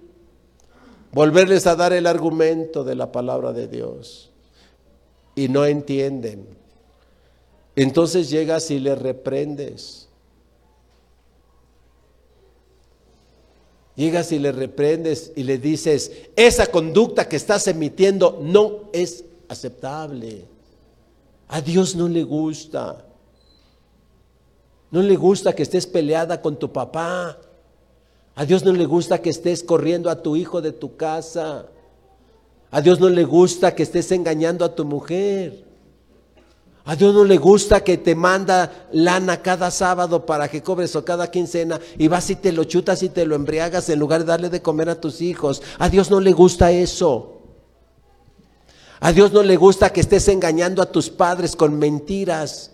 [1.13, 4.31] Volverles a dar el argumento de la palabra de Dios.
[5.35, 6.47] Y no entienden.
[7.77, 10.04] Entonces llegas y le reprendes.
[13.97, 20.45] Llegas y le reprendes y le dices, esa conducta que estás emitiendo no es aceptable.
[21.49, 23.05] A Dios no le gusta.
[24.91, 27.39] No le gusta que estés peleada con tu papá.
[28.35, 31.67] A Dios no le gusta que estés corriendo a tu hijo de tu casa.
[32.73, 35.64] A Dios no le gusta que estés engañando a tu mujer.
[36.87, 41.05] A Dios no le gusta que te manda lana cada sábado para que cobres o
[41.05, 44.27] cada quincena y vas y te lo chutas y te lo embriagas en lugar de
[44.27, 45.63] darle de comer a tus hijos.
[45.79, 47.41] A Dios no le gusta eso.
[49.01, 52.73] A Dios no le gusta que estés engañando a tus padres con mentiras.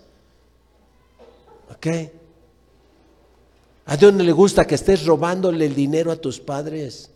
[1.73, 1.87] ¿Ok?
[3.85, 7.11] A Dios no le gusta que estés robándole el dinero a tus padres.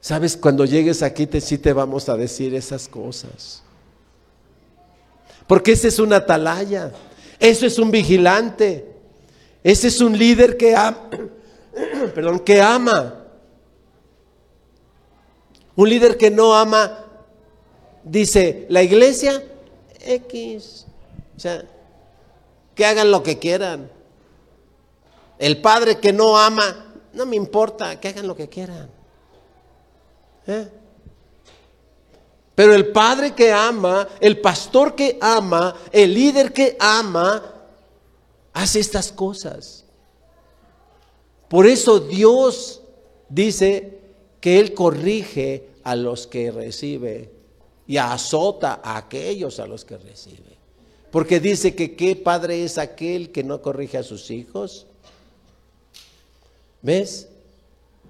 [0.00, 3.62] Sabes, cuando llegues aquí te, sí te vamos a decir esas cosas.
[5.46, 6.92] Porque ese es una atalaya,
[7.38, 8.86] eso es un vigilante,
[9.64, 11.08] ese es un líder que ama,
[12.14, 13.24] perdón, que ama.
[15.74, 17.04] Un líder que no ama,
[18.04, 19.42] dice, la iglesia
[20.00, 20.86] X.
[21.36, 21.64] O sea,
[22.74, 23.90] que hagan lo que quieran.
[25.38, 28.97] El padre que no ama, no me importa, que hagan lo que quieran.
[30.48, 30.68] ¿Eh?
[32.54, 37.54] Pero el padre que ama, el pastor que ama, el líder que ama,
[38.52, 39.84] hace estas cosas.
[41.48, 42.82] Por eso Dios
[43.28, 44.00] dice
[44.40, 47.30] que Él corrige a los que recibe
[47.86, 50.58] y azota a aquellos a los que recibe.
[51.12, 54.86] Porque dice que qué padre es aquel que no corrige a sus hijos.
[56.82, 57.28] ¿Ves?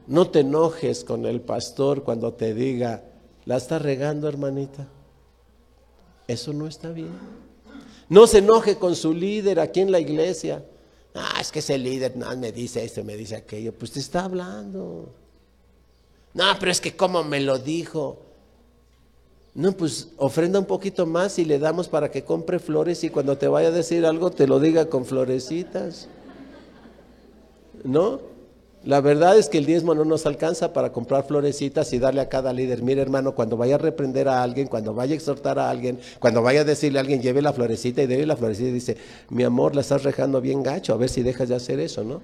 [0.08, 3.04] No te enojes con el pastor cuando te diga,
[3.44, 4.88] la está regando hermanita.
[6.26, 7.12] Eso no está bien.
[8.08, 10.64] No se enoje con su líder aquí en la iglesia.
[11.14, 13.74] Ah, es que ese líder no, me dice esto, me dice aquello.
[13.74, 15.12] Pues te está hablando.
[16.32, 18.22] No, pero es que cómo me lo dijo.
[19.54, 23.36] No, pues ofrenda un poquito más y le damos para que compre flores y cuando
[23.36, 26.08] te vaya a decir algo te lo diga con florecitas.
[27.84, 28.37] ¿No?
[28.84, 32.28] La verdad es que el diezmo no nos alcanza para comprar florecitas y darle a
[32.28, 32.82] cada líder.
[32.82, 36.42] Mire hermano, cuando vaya a reprender a alguien, cuando vaya a exhortar a alguien, cuando
[36.42, 38.96] vaya a decirle a alguien, lleve la florecita y déle la florecita y dice,
[39.30, 42.22] mi amor, la estás rejando bien gacho, a ver si dejas de hacer eso, ¿no?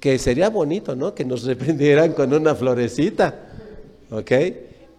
[0.00, 1.14] Que sería bonito, ¿no?
[1.14, 3.34] Que nos reprendieran con una florecita,
[4.10, 4.32] ¿ok?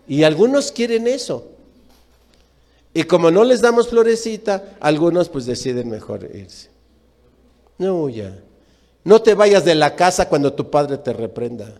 [0.07, 1.47] Y algunos quieren eso.
[2.93, 6.69] Y como no les damos florecita, algunos pues deciden mejor irse.
[7.77, 8.46] No, ya.
[9.07, 11.73] No te vayas de la casa cuando tu padre te reprenda.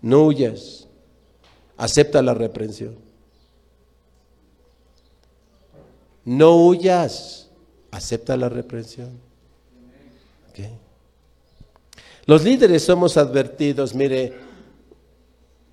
[0.00, 0.88] No huyas.
[1.76, 2.96] Acepta la reprensión.
[6.24, 7.50] No huyas.
[7.90, 9.20] Acepta la reprensión.
[12.24, 14.32] Los líderes somos advertidos, mire,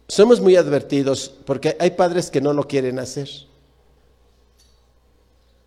[0.10, 3.30] somos muy advertidos porque hay padres que no lo quieren hacer.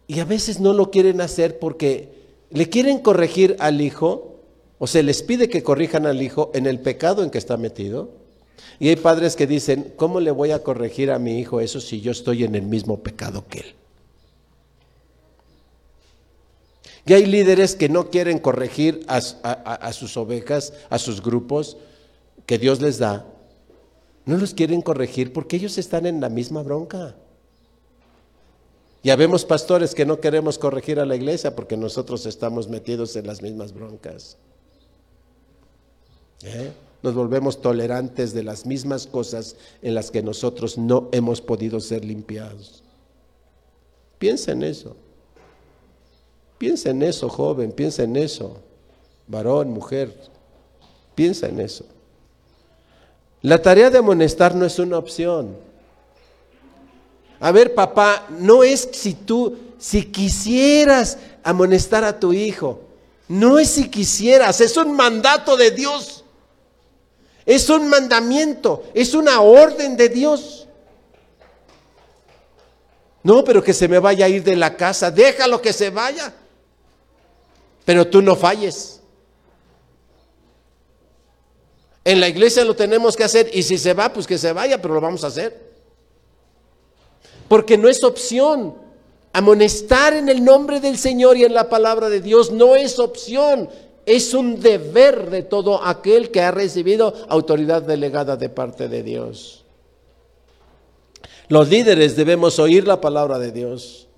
[0.07, 2.24] Y a veces no lo quieren hacer porque
[2.55, 4.41] le quieren corregir al hijo
[4.79, 8.13] o se les pide que corrijan al hijo en el pecado en que está metido.
[8.79, 12.01] Y hay padres que dicen, ¿cómo le voy a corregir a mi hijo eso si
[12.01, 13.75] yo estoy en el mismo pecado que él?
[17.07, 21.77] Y hay líderes que no quieren corregir a, a, sus ovejas, a sus grupos
[22.47, 23.27] que Dios les da.
[24.27, 27.17] No los quieren corregir porque ellos están en la misma bronca.
[29.05, 33.27] Ya vemos pastores que no queremos corregir a la iglesia porque nosotros estamos metidos en
[33.27, 34.39] las mismas broncas.
[36.43, 36.73] ¿Eh?
[37.03, 42.03] Nos volvemos tolerantes de las mismas cosas en las que nosotros no hemos podido ser
[42.03, 42.83] limpiados.
[44.19, 44.97] Piensa en eso.
[46.57, 48.57] Piensa en eso, joven, piensa en eso.
[49.27, 50.17] Varón, mujer,
[51.15, 51.85] piensa en eso.
[53.43, 55.74] La tarea de amonestar no es una opción.
[57.41, 62.81] A ver, papá, no es si tú, si quisieras amonestar a tu hijo,
[63.29, 66.25] no es si quisieras, es un mandato de Dios.
[67.47, 70.67] Es un mandamiento, es una orden de Dios.
[73.23, 76.33] No, pero que se me vaya a ir de la casa, déjalo que se vaya.
[77.85, 79.01] Pero tú no falles.
[82.05, 84.81] En la iglesia lo tenemos que hacer y si se va, pues que se vaya,
[84.81, 85.74] pero lo vamos a hacer
[87.55, 88.75] porque no es opción.
[89.33, 93.69] Amonestar en el nombre del Señor y en la palabra de Dios no es opción,
[94.07, 99.65] es un deber de todo aquel que ha recibido autoridad delegada de parte de Dios.
[101.47, 104.09] Los líderes debemos oír la palabra de Dios.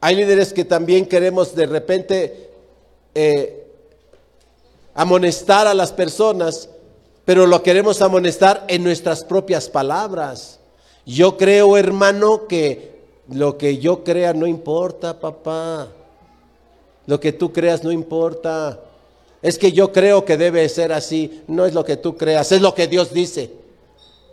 [0.00, 2.50] Hay líderes que también queremos de repente
[3.16, 3.66] eh,
[4.94, 6.68] amonestar a las personas,
[7.24, 10.60] pero lo queremos amonestar en nuestras propias palabras.
[11.04, 12.92] Yo creo, hermano, que
[13.28, 15.88] lo que yo crea no importa, papá.
[17.06, 18.80] Lo que tú creas no importa.
[19.40, 21.42] Es que yo creo que debe ser así.
[21.48, 23.50] No es lo que tú creas, es lo que Dios dice.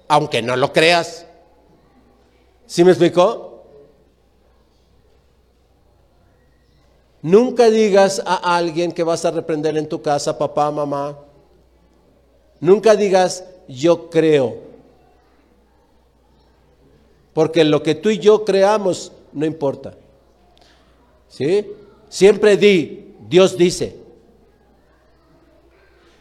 [0.08, 1.26] Aunque no lo creas.
[2.68, 3.64] ¿Sí me explicó?
[7.22, 11.18] Nunca digas a alguien que vas a reprender en tu casa, papá, mamá.
[12.60, 14.69] Nunca digas, yo creo.
[17.34, 19.94] Porque lo que tú y yo creamos no importa.
[21.28, 21.68] ¿Sí?
[22.10, 23.96] Siempre di, Dios dice.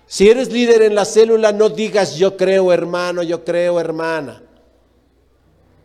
[0.07, 4.43] Si eres líder en la célula, no digas yo creo hermano, yo creo hermana.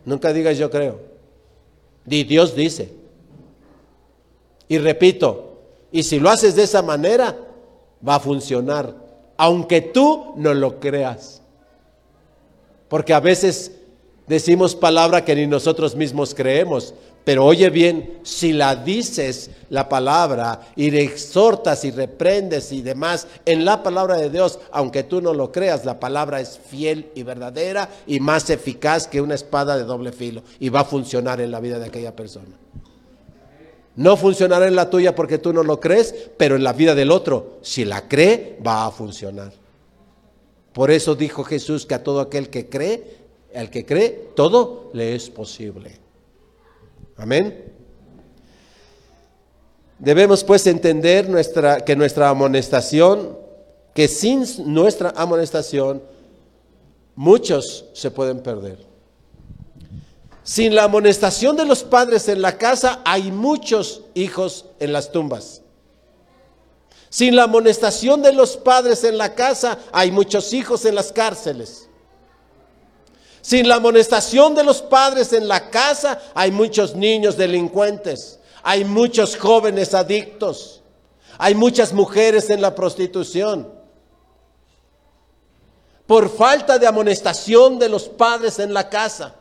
[0.04, 1.00] Nunca digas yo creo.
[2.04, 2.92] Di Dios dice.
[4.68, 5.50] Y repito,
[5.92, 7.38] Y si lo haces de esa manera,
[8.06, 8.96] va a funcionar,
[9.36, 11.40] aunque tú no lo creas.
[12.88, 13.78] Porque a veces
[14.26, 16.94] decimos palabra que ni nosotros mismos creemos.
[17.24, 23.26] Pero oye bien, si la dices la palabra y le exhortas y reprendes y demás
[23.46, 27.22] en la palabra de Dios, aunque tú no lo creas, la palabra es fiel y
[27.22, 31.50] verdadera y más eficaz que una espada de doble filo y va a funcionar en
[31.50, 32.58] la vida de aquella persona.
[33.96, 37.10] No funcionará en la tuya porque tú no lo crees, pero en la vida del
[37.10, 39.52] otro, si la cree, va a funcionar.
[40.72, 43.23] Por eso dijo Jesús que a todo aquel que cree,
[43.54, 45.98] al que cree, todo le es posible.
[47.16, 47.72] Amén.
[49.98, 53.38] Debemos pues entender nuestra, que nuestra amonestación,
[53.94, 56.02] que sin nuestra amonestación,
[57.14, 58.78] muchos se pueden perder.
[60.42, 65.62] Sin la amonestación de los padres en la casa, hay muchos hijos en las tumbas.
[67.08, 71.88] Sin la amonestación de los padres en la casa, hay muchos hijos en las cárceles.
[73.44, 79.36] Sin la amonestación de los padres en la casa, hay muchos niños delincuentes, hay muchos
[79.36, 80.80] jóvenes adictos,
[81.36, 83.70] hay muchas mujeres en la prostitución.
[86.06, 89.34] Por falta de amonestación de los padres en la casa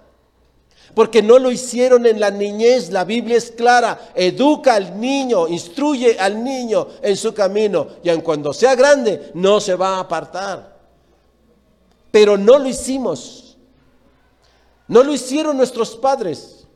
[0.93, 2.91] porque no lo hicieron en la niñez.
[2.91, 8.19] La Biblia es clara, educa al niño, instruye al niño en su camino y aun
[8.19, 10.73] cuando sea grande no se va a apartar.
[12.11, 13.42] Pero no lo hicimos.
[14.93, 16.67] No lo hicieron nuestros padres.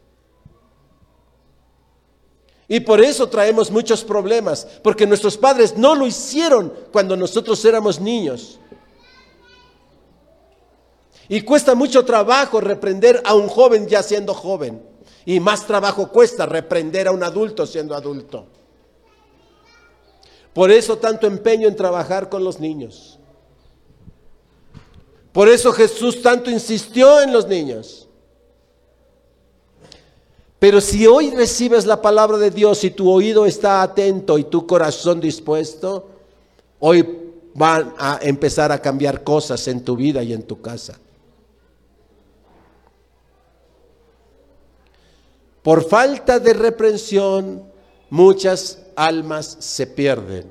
[2.68, 8.02] Y por eso traemos muchos problemas, porque nuestros padres no lo hicieron cuando nosotros éramos
[8.02, 8.60] niños.
[11.30, 14.82] Y cuesta mucho trabajo reprender a un joven ya siendo joven.
[15.24, 18.48] Y más trabajo cuesta reprender a un adulto siendo adulto.
[20.56, 23.20] Por eso tanto empeño en trabajar con los niños.
[25.32, 28.07] Por eso Jesús tanto insistió en los niños.
[30.60, 34.66] Pero si hoy recibes la palabra de Dios y tu oído está atento y tu
[34.66, 36.08] corazón dispuesto,
[36.80, 37.08] hoy
[37.54, 41.00] van a empezar a cambiar cosas en tu vida y en tu casa.
[45.62, 47.64] Por falta de reprensión,
[48.10, 50.50] muchas almas se pierden.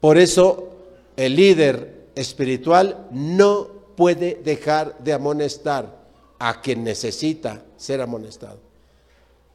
[0.00, 0.68] Por eso
[1.16, 6.04] el líder espiritual no puede dejar de amonestar
[6.38, 8.58] a quien necesita ser amonestado.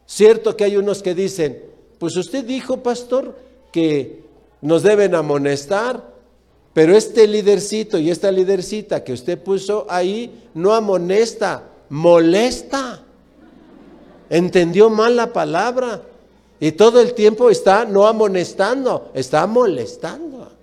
[0.06, 1.64] Cierto que hay unos que dicen,
[1.98, 3.36] pues usted dijo, pastor,
[3.72, 4.24] que
[4.62, 6.04] nos deben amonestar,
[6.74, 13.04] pero este lidercito y esta lidercita que usted puso ahí no amonesta, molesta.
[14.30, 16.04] Entendió mal la palabra
[16.60, 20.59] y todo el tiempo está no amonestando, está molestando.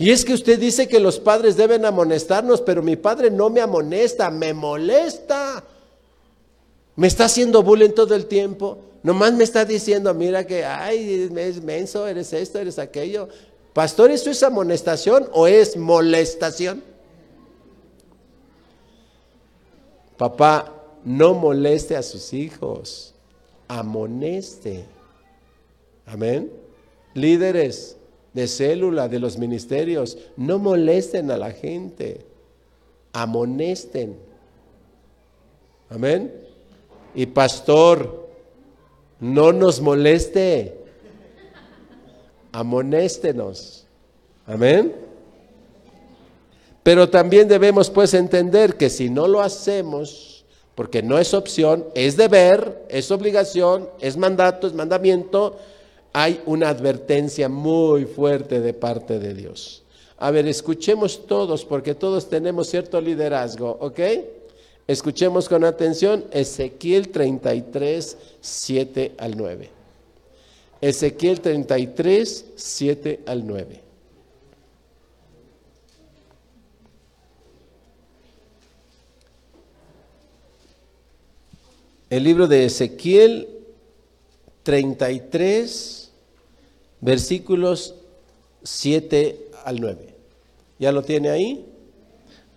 [0.00, 3.60] Y es que usted dice que los padres deben amonestarnos, pero mi padre no me
[3.60, 5.62] amonesta, me molesta.
[6.96, 8.78] Me está haciendo bullying todo el tiempo.
[9.02, 13.28] Nomás me está diciendo, mira que, ay, es menso, eres esto, eres aquello.
[13.74, 16.82] Pastor, ¿eso es amonestación o es molestación?
[20.16, 23.14] Papá, no moleste a sus hijos,
[23.68, 24.86] amoneste.
[26.06, 26.50] Amén.
[27.12, 27.98] Líderes,
[28.32, 30.18] de célula, de los ministerios.
[30.36, 32.24] No molesten a la gente,
[33.12, 34.16] amonesten.
[35.88, 36.32] Amén.
[37.14, 38.28] Y pastor,
[39.18, 40.76] no nos moleste,
[42.52, 43.86] amonéstenos.
[44.46, 44.94] Amén.
[46.82, 52.16] Pero también debemos pues entender que si no lo hacemos, porque no es opción, es
[52.16, 55.58] deber, es obligación, es mandato, es mandamiento,
[56.12, 59.82] hay una advertencia muy fuerte de parte de Dios.
[60.18, 64.00] A ver, escuchemos todos, porque todos tenemos cierto liderazgo, ¿ok?
[64.86, 69.70] Escuchemos con atención Ezequiel 33, 7 al 9.
[70.80, 73.80] Ezequiel 33, 7 al 9.
[82.10, 83.48] El libro de Ezequiel
[84.64, 85.99] 33,
[87.00, 87.94] versículos
[88.62, 90.14] 7 al 9.
[90.78, 91.66] ¿Ya lo tiene ahí?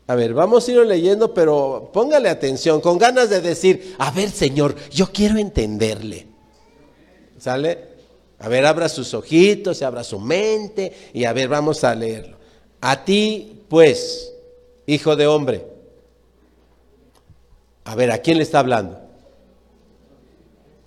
[0.07, 4.29] A ver, vamos a ir leyendo, pero póngale atención, con ganas de decir, a ver
[4.29, 6.27] Señor, yo quiero entenderle.
[7.39, 7.93] ¿Sale?
[8.39, 12.37] A ver, abra sus ojitos, abra su mente y a ver, vamos a leerlo.
[12.81, 14.33] A ti, pues,
[14.85, 15.65] hijo de hombre.
[17.85, 18.99] A ver, ¿a quién le está hablando?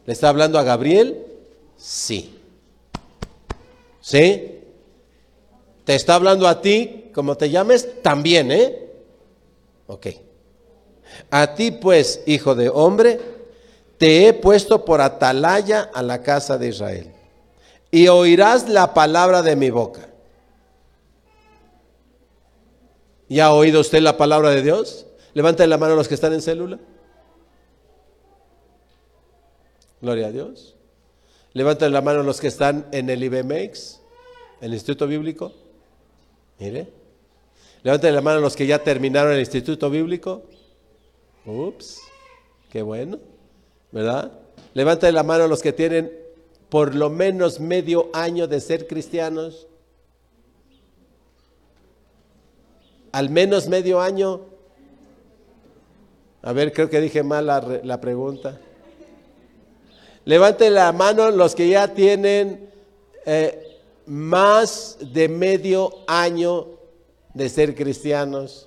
[0.04, 1.24] ¿Le está hablando a Gabriel?
[1.76, 2.35] Sí.
[4.06, 4.62] ¿Sí?
[5.84, 8.02] ¿Te está hablando a ti, como te llames?
[8.02, 8.88] También, ¿eh?
[9.88, 10.06] Ok.
[11.28, 13.18] A ti pues, hijo de hombre,
[13.98, 17.12] te he puesto por atalaya a la casa de Israel.
[17.90, 20.08] Y oirás la palabra de mi boca.
[23.28, 25.06] ¿Ya ha oído usted la palabra de Dios?
[25.34, 26.78] Levanten la mano los que están en célula.
[30.00, 30.75] Gloria a Dios.
[31.56, 34.02] Levanten la mano los que están en el IBMX,
[34.60, 35.54] el Instituto Bíblico.
[36.58, 36.86] Mire.
[37.82, 40.42] Levanten la mano los que ya terminaron el Instituto Bíblico.
[41.46, 42.02] Ups,
[42.68, 43.20] qué bueno,
[43.90, 44.32] ¿verdad?
[44.74, 46.12] Levanten la mano los que tienen
[46.68, 49.66] por lo menos medio año de ser cristianos.
[53.12, 54.42] Al menos medio año.
[56.42, 58.60] A ver, creo que dije mal la, la pregunta.
[60.26, 62.68] Levanten la mano los que ya tienen
[63.24, 66.66] eh, más de medio año
[67.32, 68.66] de ser cristianos.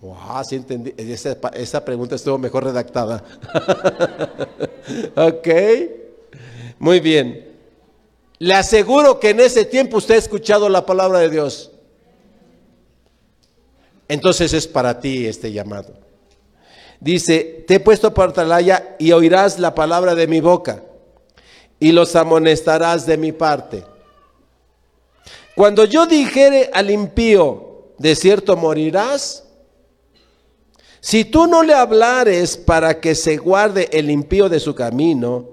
[0.00, 0.94] Wow, sí entendí.
[0.96, 3.22] Esa, esa pregunta estuvo mejor redactada.
[5.14, 5.48] ok.
[6.78, 7.46] Muy bien.
[8.38, 11.70] Le aseguro que en ese tiempo usted ha escuchado la palabra de Dios.
[14.08, 16.07] Entonces es para ti este llamado.
[17.00, 20.82] Dice, te he puesto por atalaya y oirás la palabra de mi boca
[21.78, 23.84] y los amonestarás de mi parte.
[25.54, 29.44] Cuando yo dijere al impío, de cierto morirás,
[31.00, 35.46] si tú no le hablares para que se guarde el impío de su camino,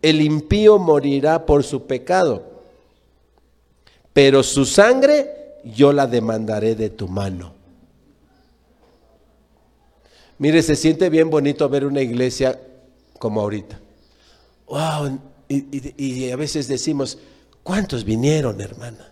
[0.00, 2.44] el impío morirá por su pecado,
[4.12, 7.53] pero su sangre yo la demandaré de tu mano.
[10.44, 12.60] Mire, se siente bien bonito ver una iglesia
[13.18, 13.80] como ahorita.
[14.66, 15.18] Wow,
[15.48, 17.16] y, a veces decimos,
[17.62, 19.10] ¿cuántos vinieron, hermana?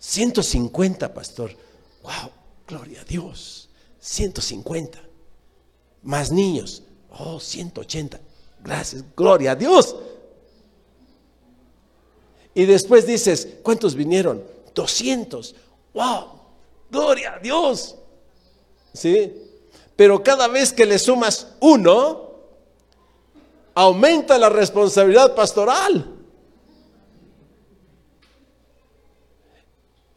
[0.00, 1.56] 150, pastor.
[2.02, 2.30] Wow,
[2.66, 3.70] gloria a Dios.
[4.00, 4.98] 150.
[6.02, 6.82] Más niños.
[7.18, 8.20] Oh, 180.
[8.62, 9.96] Gracias, gloria a Dios.
[12.52, 14.44] Y después dices, ¿cuántos vinieron?
[14.74, 15.54] 200.
[15.94, 16.32] Wow,
[16.90, 17.97] gloria a Dios.
[18.98, 19.32] ¿Sí?
[19.96, 22.28] Pero cada vez que le sumas uno,
[23.74, 26.14] aumenta la responsabilidad pastoral.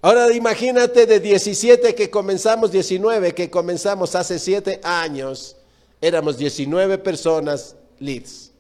[0.04, 5.56] Ahora imagínate de 17 que comenzamos, 19 que comenzamos hace 7 años,
[6.02, 8.52] éramos 19 personas leads.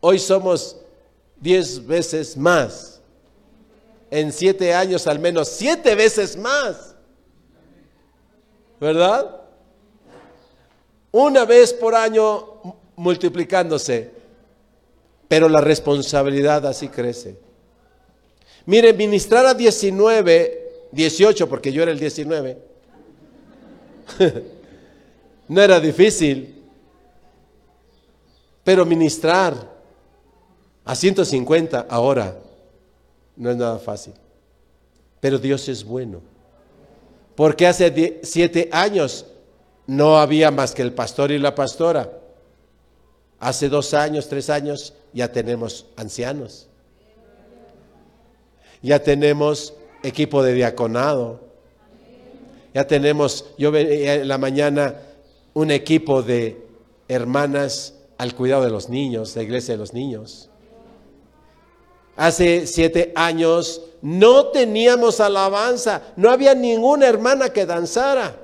[0.00, 0.76] Hoy somos
[1.40, 3.00] 10 veces más.
[4.10, 6.95] En 7 años al menos 7 veces más.
[8.80, 9.40] ¿Verdad?
[11.12, 12.60] Una vez por año
[12.96, 14.10] multiplicándose,
[15.28, 17.38] pero la responsabilidad así crece.
[18.66, 22.58] Mire, ministrar a 19, 18, porque yo era el 19,
[25.48, 26.64] no era difícil,
[28.64, 29.54] pero ministrar
[30.84, 32.36] a 150 ahora
[33.36, 34.14] no es nada fácil.
[35.20, 36.20] Pero Dios es bueno.
[37.36, 39.26] Porque hace siete años
[39.86, 42.10] no había más que el pastor y la pastora.
[43.38, 46.68] Hace dos años, tres años, ya tenemos ancianos.
[48.82, 51.40] Ya tenemos equipo de diaconado.
[52.72, 54.96] Ya tenemos, yo veía en la mañana
[55.54, 56.66] un equipo de
[57.08, 60.48] hermanas al cuidado de los niños, la iglesia de los niños.
[62.16, 68.36] Hace siete años no teníamos alabanza, no había ninguna hermana que danzara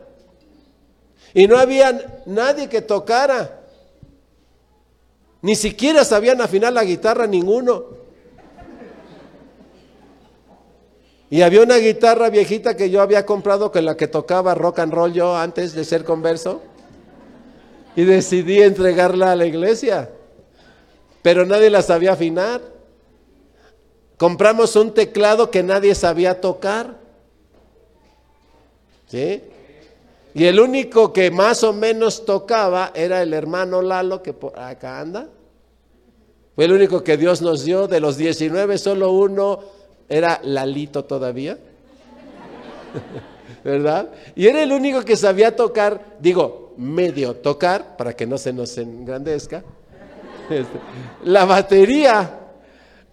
[1.35, 3.61] y no había nadie que tocara.
[5.41, 8.03] Ni siquiera sabían afinar la guitarra ninguno.
[11.31, 14.93] Y había una guitarra viejita que yo había comprado con la que tocaba rock and
[14.93, 16.61] roll yo antes de ser converso.
[17.97, 20.11] Y decidí entregarla a la iglesia.
[21.23, 22.61] Pero nadie la sabía afinar.
[24.23, 26.97] Compramos un teclado que nadie sabía tocar.
[29.09, 29.43] ¿Sí?
[30.33, 35.01] Y el único que más o menos tocaba era el hermano Lalo, que por acá
[35.01, 35.27] anda.
[36.55, 37.89] Fue el único que Dios nos dio.
[37.89, 39.59] De los 19, solo uno
[40.09, 41.59] era Lalito todavía.
[43.64, 44.11] ¿Verdad?
[44.37, 48.79] Y era el único que sabía tocar, digo, medio tocar, para que no se nos
[48.79, 49.64] engrandezca.
[50.49, 50.79] Este,
[51.25, 52.39] la batería.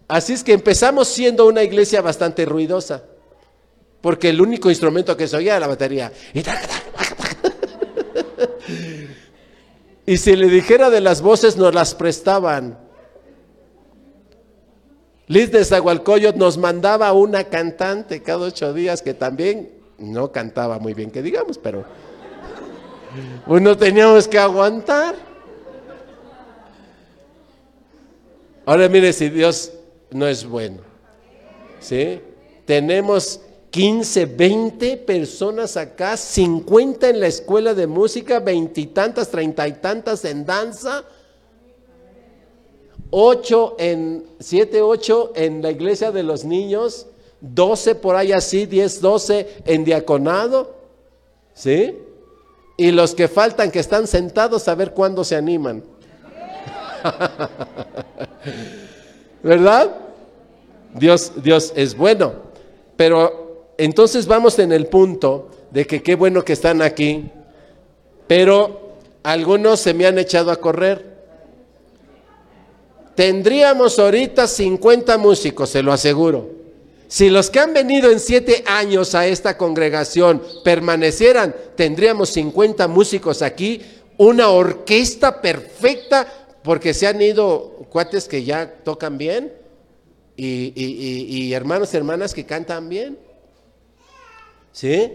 [0.10, 3.04] Así es que empezamos siendo una iglesia bastante ruidosa,
[4.02, 6.12] porque el único instrumento que se oía era la batería.
[10.08, 12.80] Y si le dijera de las voces, nos las prestaban.
[15.28, 20.96] Liz de Zagualcoyot nos mandaba una cantante cada ocho días que también no cantaba muy
[20.96, 21.86] bien, que digamos, pero
[23.46, 25.14] uno teníamos que aguantar.
[28.66, 29.74] Ahora mire si Dios
[30.12, 30.82] no es bueno.
[31.80, 32.22] ¿Sí?
[32.66, 33.42] Tenemos
[33.72, 40.46] 15, 20 personas acá, 50 en la escuela de música, veintitantas, treinta y tantas en
[40.46, 41.04] danza,
[43.12, 47.08] 8 en, 7, 8 en la iglesia de los niños,
[47.42, 50.76] 12 por ahí así, 10, 12 en diaconado,
[51.54, 51.96] ¿sí?
[52.78, 55.84] Y los que faltan, que están sentados, a ver cuándo se animan.
[59.44, 59.96] ¿Verdad?
[60.94, 62.34] Dios, Dios es bueno.
[62.96, 67.32] Pero entonces vamos en el punto de que qué bueno que están aquí,
[68.28, 68.90] pero
[69.24, 71.10] algunos se me han echado a correr.
[73.16, 76.50] Tendríamos ahorita 50 músicos, se lo aseguro.
[77.08, 83.42] Si los que han venido en siete años a esta congregación permanecieran, tendríamos 50 músicos
[83.42, 83.82] aquí,
[84.18, 89.54] una orquesta perfecta, porque se han ido cuates que ya tocan bien
[90.36, 93.18] y, hermanos y hermanas que cantan bien.
[94.72, 95.12] ¿Sí?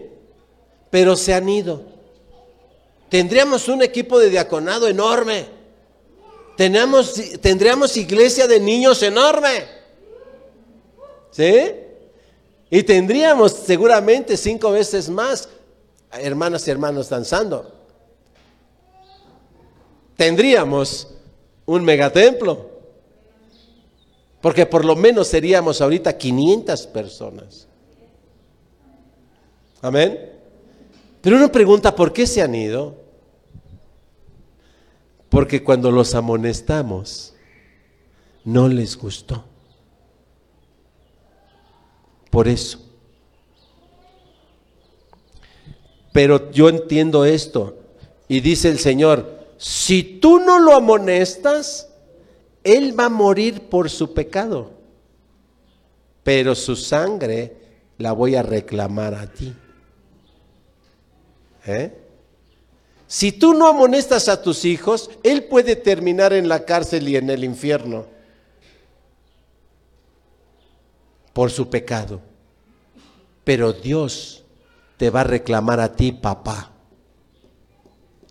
[0.89, 1.83] Pero se han ido.
[3.09, 5.47] Tendríamos un equipo de diaconado enorme.
[6.57, 9.65] Tenemos, tendríamos iglesia de niños enorme.
[11.31, 11.71] ¿Sí?
[12.69, 15.49] Y tendríamos seguramente cinco veces más
[16.11, 17.73] hermanas y hermanos danzando.
[20.15, 21.14] Tendríamos
[21.65, 22.69] un megatemplo.
[24.41, 27.67] Porque por lo menos seríamos ahorita 500 personas.
[29.81, 30.31] Amén.
[31.21, 32.95] Pero uno pregunta, ¿por qué se han ido?
[35.29, 37.33] Porque cuando los amonestamos,
[38.43, 39.43] no les gustó.
[42.29, 42.79] Por eso.
[46.13, 47.77] Pero yo entiendo esto.
[48.27, 51.89] Y dice el Señor, si tú no lo amonestas,
[52.63, 54.73] Él va a morir por su pecado.
[56.21, 57.57] Pero su sangre
[57.97, 59.55] la voy a reclamar a ti.
[61.65, 61.97] ¿Eh?
[63.07, 67.31] Si tú no amonestas a tus hijos, Él puede terminar en la cárcel y en
[67.31, 68.05] el infierno
[71.33, 72.21] por su pecado.
[73.43, 74.43] Pero Dios
[74.97, 76.71] te va a reclamar a ti, papá,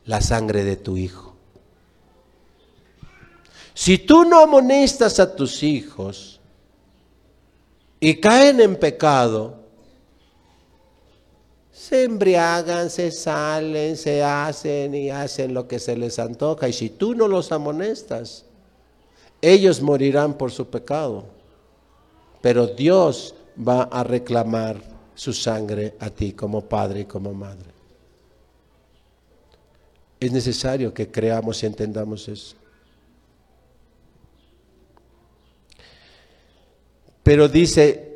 [0.04, 1.23] la sangre de tu hijo.
[3.74, 6.40] Si tú no amonestas a tus hijos
[7.98, 9.64] y caen en pecado,
[11.72, 16.68] se embriagan, se salen, se hacen y hacen lo que se les antoja.
[16.68, 18.44] Y si tú no los amonestas,
[19.42, 21.24] ellos morirán por su pecado.
[22.40, 24.80] Pero Dios va a reclamar
[25.16, 27.74] su sangre a ti como padre y como madre.
[30.20, 32.56] Es necesario que creamos y entendamos eso.
[37.24, 38.14] Pero dice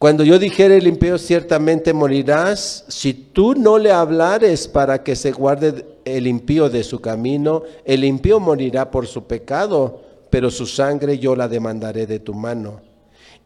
[0.00, 5.30] cuando yo dijere el impío ciertamente morirás, si tú no le hablares para que se
[5.30, 10.00] guarde el impío de su camino, el impío morirá por su pecado,
[10.30, 12.80] pero su sangre yo la demandaré de tu mano.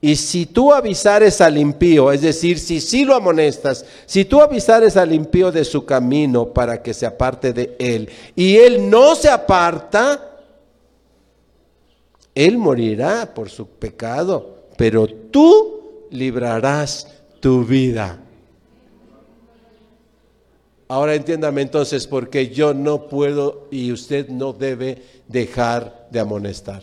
[0.01, 4.97] Y si tú avisares al impío, es decir, si sí lo amonestas, si tú avisares
[4.97, 9.29] al impío de su camino para que se aparte de él, y él no se
[9.29, 10.34] aparta,
[12.35, 17.09] él morirá por su pecado, pero tú librarás
[17.41, 18.21] tu vida.
[20.89, 26.83] Ahora entiéndame entonces por qué yo no puedo y usted no debe dejar de amonestar.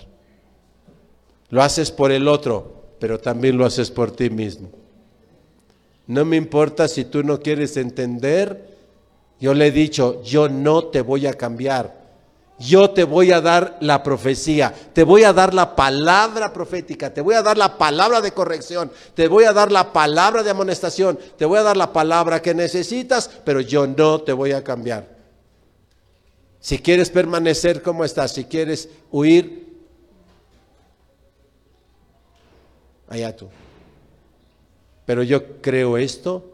[1.50, 4.70] Lo haces por el otro, pero también lo haces por ti mismo.
[6.08, 8.70] No me importa si tú no quieres entender.
[9.40, 12.01] Yo le he dicho, yo no te voy a cambiar
[12.62, 17.22] yo te voy a dar la profecía, te voy a dar la palabra profética, te
[17.22, 21.18] voy a dar la palabra de corrección, te voy a dar la palabra de amonestación,
[21.38, 25.18] te voy a dar la palabra que necesitas, pero yo no te voy a cambiar.
[26.60, 29.68] Si quieres permanecer como estás, si quieres huir,
[33.10, 33.50] allá tú.
[35.06, 36.46] Pero yo creo esto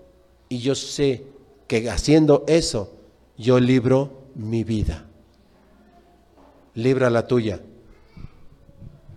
[0.47, 1.23] y yo sé
[1.67, 2.93] que haciendo eso,
[3.37, 5.06] yo libro mi vida
[6.78, 7.59] libra la tuya.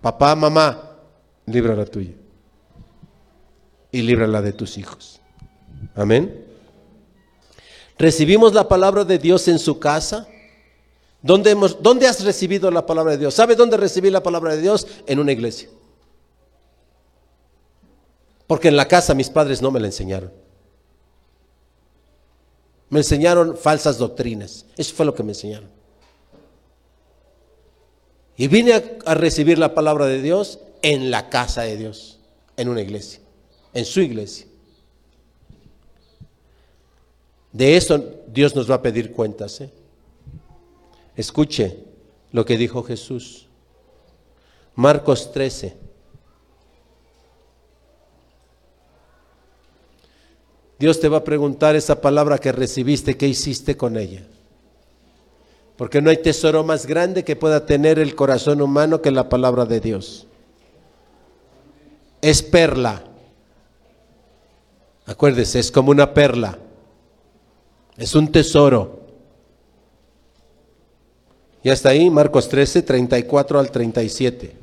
[0.01, 0.97] Papá, mamá,
[1.45, 2.15] libra la tuya.
[3.93, 5.21] Y libra la de tus hijos.
[5.95, 6.47] Amén.
[7.99, 10.27] ¿Recibimos la palabra de Dios en su casa?
[11.21, 13.35] ¿Dónde, hemos, ¿Dónde has recibido la palabra de Dios?
[13.35, 14.87] ¿Sabe dónde recibí la palabra de Dios?
[15.07, 15.69] En una iglesia.
[18.47, 20.33] Porque en la casa mis padres no me la enseñaron.
[22.89, 24.65] Me enseñaron falsas doctrinas.
[24.79, 25.80] Eso fue lo que me enseñaron.
[28.41, 28.73] Y vine
[29.05, 32.19] a, recibir la palabra de Dios en la casa de Dios,
[32.57, 33.21] en una iglesia,
[33.75, 34.47] en su iglesia.
[37.53, 39.61] De eso Dios nos va a pedir cuentas.
[39.61, 39.71] ¿eh?
[41.17, 41.81] Escuche
[42.33, 43.47] lo que dijo Jesús.
[44.75, 45.77] Marcos 13.
[50.79, 54.27] Dios te va a preguntar esa palabra que recibiste, ¿qué hiciste con ella?
[55.81, 59.65] Porque no hay tesoro más grande que pueda tener el corazón humano que la palabra
[59.65, 60.27] de Dios.
[62.21, 63.03] Es perla.
[65.07, 66.59] Acuérdese, es como una perla.
[67.97, 69.01] Es un tesoro.
[71.63, 74.55] Y hasta ahí, Marcos 13, 34 al 37.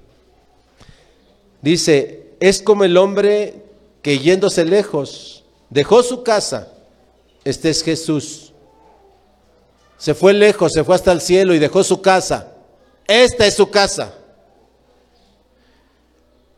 [1.63, 3.63] Dice, es como el hombre
[4.03, 6.71] que yéndose lejos, dejó su casa.
[7.43, 8.53] Este es Jesús.
[9.97, 12.53] Se fue lejos, se fue hasta el cielo y dejó su casa.
[13.07, 14.13] Esta es su casa.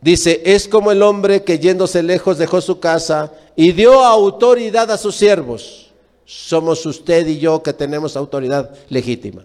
[0.02, 4.98] Dice, es como el hombre que yéndose lejos dejó su casa y dio autoridad a
[4.98, 5.92] sus siervos.
[6.26, 9.44] Somos usted y yo que tenemos autoridad legítima.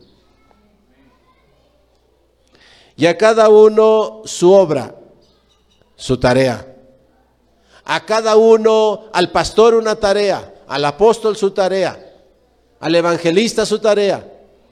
[2.97, 4.95] Y a cada uno su obra,
[5.97, 6.71] su tarea.
[7.85, 12.14] A cada uno, al pastor una tarea, al apóstol su tarea,
[12.85, 14.23] al evangelista su tarea,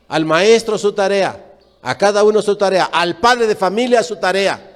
[0.08, 4.68] al maestro su tarea, a cada uno su tarea, al padre de familia su tarea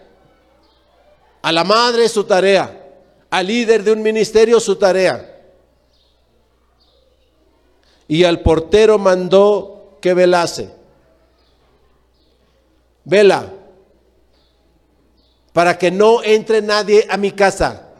[1.47, 2.77] a la madre su tarea,
[3.31, 5.33] al líder de un ministerio su tarea.
[8.09, 10.75] Y al portero mandó que velase.
[13.05, 13.53] Vela,
[15.53, 17.91] para que no entre nadie a mi casa.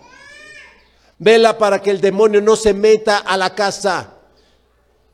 [1.17, 4.15] Vela para que el demonio no se meta a la casa.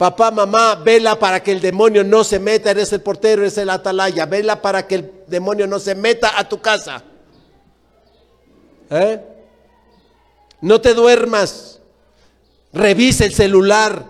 [0.02, 2.72] Papá, mamá, vela para que el demonio no se meta.
[2.72, 4.26] Eres el portero, eres el atalaya.
[4.26, 7.04] Vela para que el demonio no se meta a tu casa.
[8.90, 9.20] ¿Eh?
[10.60, 11.78] No te duermas.
[12.72, 14.04] Revisa el celular.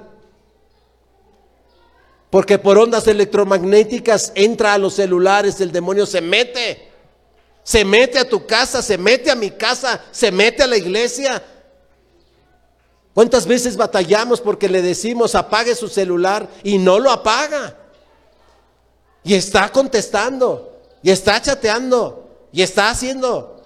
[2.30, 6.88] Porque por ondas electromagnéticas entra a los celulares, el demonio se mete.
[7.64, 11.42] Se mete a tu casa, se mete a mi casa, se mete a la iglesia.
[13.14, 17.76] ¿Cuántas veces batallamos porque le decimos apague su celular y no lo apaga?
[19.22, 23.62] Y está contestando, y está chateando, y está haciendo.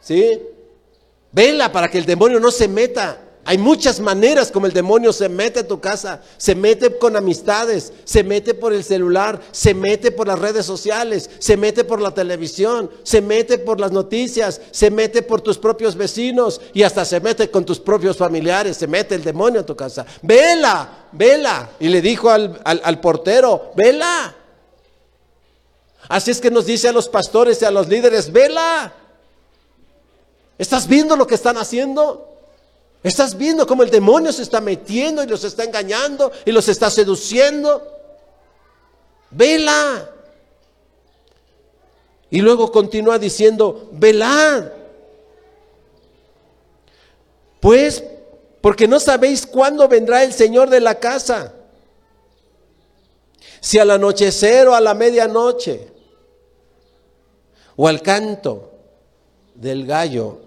[0.00, 0.42] ¿Sí?
[1.30, 3.18] Vela para que el demonio no se meta.
[3.44, 6.20] Hay muchas maneras como el demonio se mete a tu casa.
[6.36, 11.28] Se mete con amistades, se mete por el celular, se mete por las redes sociales,
[11.40, 15.96] se mete por la televisión, se mete por las noticias, se mete por tus propios
[15.96, 18.76] vecinos y hasta se mete con tus propios familiares.
[18.76, 20.06] Se mete el demonio a tu casa.
[20.22, 21.70] Vela, vela.
[21.80, 24.36] Y le dijo al, al, al portero, vela.
[26.08, 28.92] Así es que nos dice a los pastores y a los líderes, vela.
[30.58, 32.31] ¿Estás viendo lo que están haciendo?
[33.02, 36.90] ¿Estás viendo cómo el demonio se está metiendo y los está engañando y los está
[36.90, 37.82] seduciendo?
[39.30, 40.08] Vela.
[42.30, 44.70] Y luego continúa diciendo, velad.
[47.60, 48.02] Pues,
[48.60, 51.52] porque no sabéis cuándo vendrá el Señor de la casa.
[53.60, 55.88] Si al anochecer o a la medianoche,
[57.76, 58.70] o al canto
[59.54, 60.40] del gallo,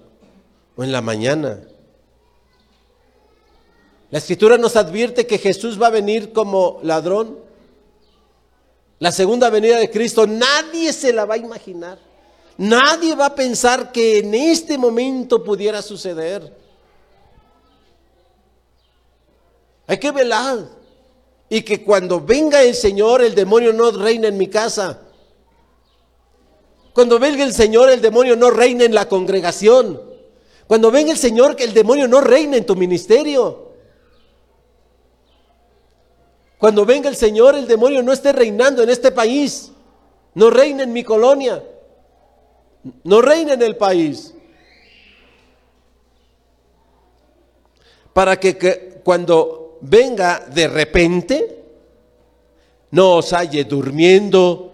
[0.76, 1.60] o en la mañana.
[4.12, 7.40] La escritura nos advierte que Jesús va a venir como ladrón.
[9.00, 12.00] La segunda venida de Cristo nadie se la va a imaginar.
[12.58, 16.56] Nadie va a pensar que en este momento pudiera suceder.
[19.88, 20.86] Hay que velar.
[21.48, 25.02] Y que cuando venga el Señor, el demonio no reine en mi casa.
[26.94, 30.02] Cuando venga el Señor, el demonio no reine en la congregación.
[30.66, 33.65] Cuando venga el Señor, que el demonio no reine en tu ministerio.
[36.66, 39.72] Cuando venga el Señor, el demonio no esté reinando en este país.
[40.34, 41.64] No reine en mi colonia.
[43.04, 44.34] No reine en el país.
[48.14, 51.64] Para que, que cuando venga de repente,
[52.90, 54.72] no os halle durmiendo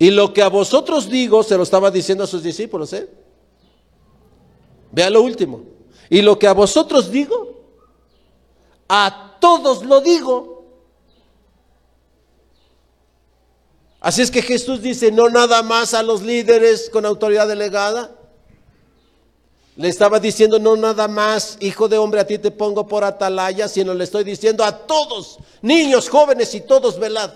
[0.00, 3.08] Y lo que a vosotros digo, se lo estaba diciendo a sus discípulos, ¿eh?
[4.90, 5.73] Vea lo último.
[6.10, 7.54] Y lo que a vosotros digo,
[8.88, 10.64] a todos lo digo.
[14.00, 18.14] Así es que Jesús dice, no nada más a los líderes con autoridad delegada.
[19.76, 23.66] Le estaba diciendo, no nada más, hijo de hombre, a ti te pongo por atalaya,
[23.66, 27.32] sino le estoy diciendo a todos, niños, jóvenes y todos, velad.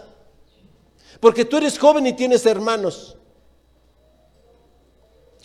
[1.20, 3.16] Porque tú eres joven y tienes hermanos.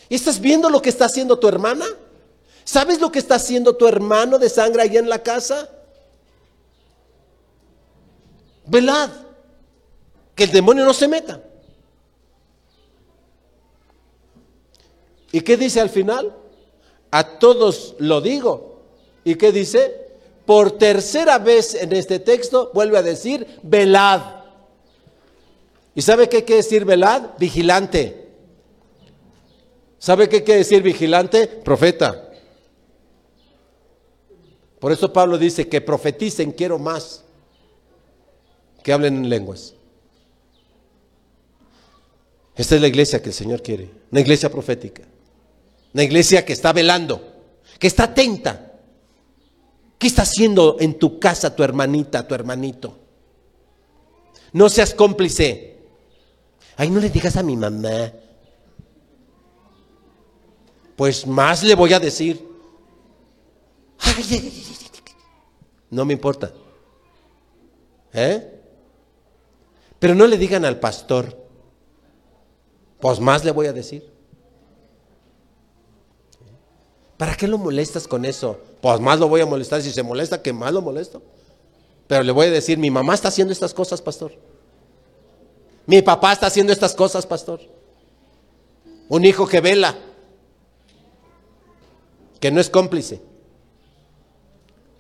[0.10, 1.86] ¿Y estás viendo lo que está haciendo tu hermana?
[2.64, 5.70] ¿Sabes lo que está haciendo tu hermano de sangre allá en la casa?
[8.66, 9.10] Velad,
[10.36, 11.42] que el demonio no se meta.
[15.32, 16.34] ¿Y qué dice al final?
[17.12, 18.82] A todos lo digo.
[19.24, 20.04] ¿Y qué dice?
[20.46, 24.22] Por tercera vez en este texto vuelve a decir, velad.
[25.96, 27.32] ¿Y sabe qué quiere decir velad?
[27.38, 28.30] Vigilante.
[29.98, 31.48] ¿Sabe qué quiere decir vigilante?
[31.48, 32.23] Profeta.
[34.84, 37.24] Por eso Pablo dice que profeticen, quiero más
[38.84, 39.76] que hablen en lenguas.
[42.54, 45.04] Esta es la iglesia que el Señor quiere, una iglesia profética,
[45.94, 47.22] una iglesia que está velando,
[47.80, 48.74] que está atenta.
[49.98, 53.00] ¿Qué está haciendo en tu casa tu hermanita, tu hermanito?
[54.52, 55.78] No seas cómplice.
[56.76, 58.12] Ay, no le digas a mi mamá.
[60.98, 62.52] Pues más le voy a decir.
[65.94, 66.52] No me importa.
[68.14, 68.62] ¿Eh?
[70.00, 71.38] Pero no le digan al pastor.
[73.00, 74.12] Pues más le voy a decir.
[77.18, 78.60] ¿Para qué lo molestas con eso?
[78.82, 79.82] Pues más lo voy a molestar.
[79.82, 81.22] Si se molesta, que más lo molesto.
[82.08, 84.34] Pero le voy a decir, mi mamá está haciendo estas cosas, pastor.
[85.86, 87.62] Mi papá está haciendo estas cosas, pastor.
[89.10, 89.96] Un hijo que vela,
[92.40, 93.22] que no es cómplice.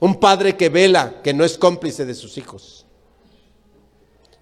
[0.03, 2.85] Un padre que vela, que no es cómplice de sus hijos.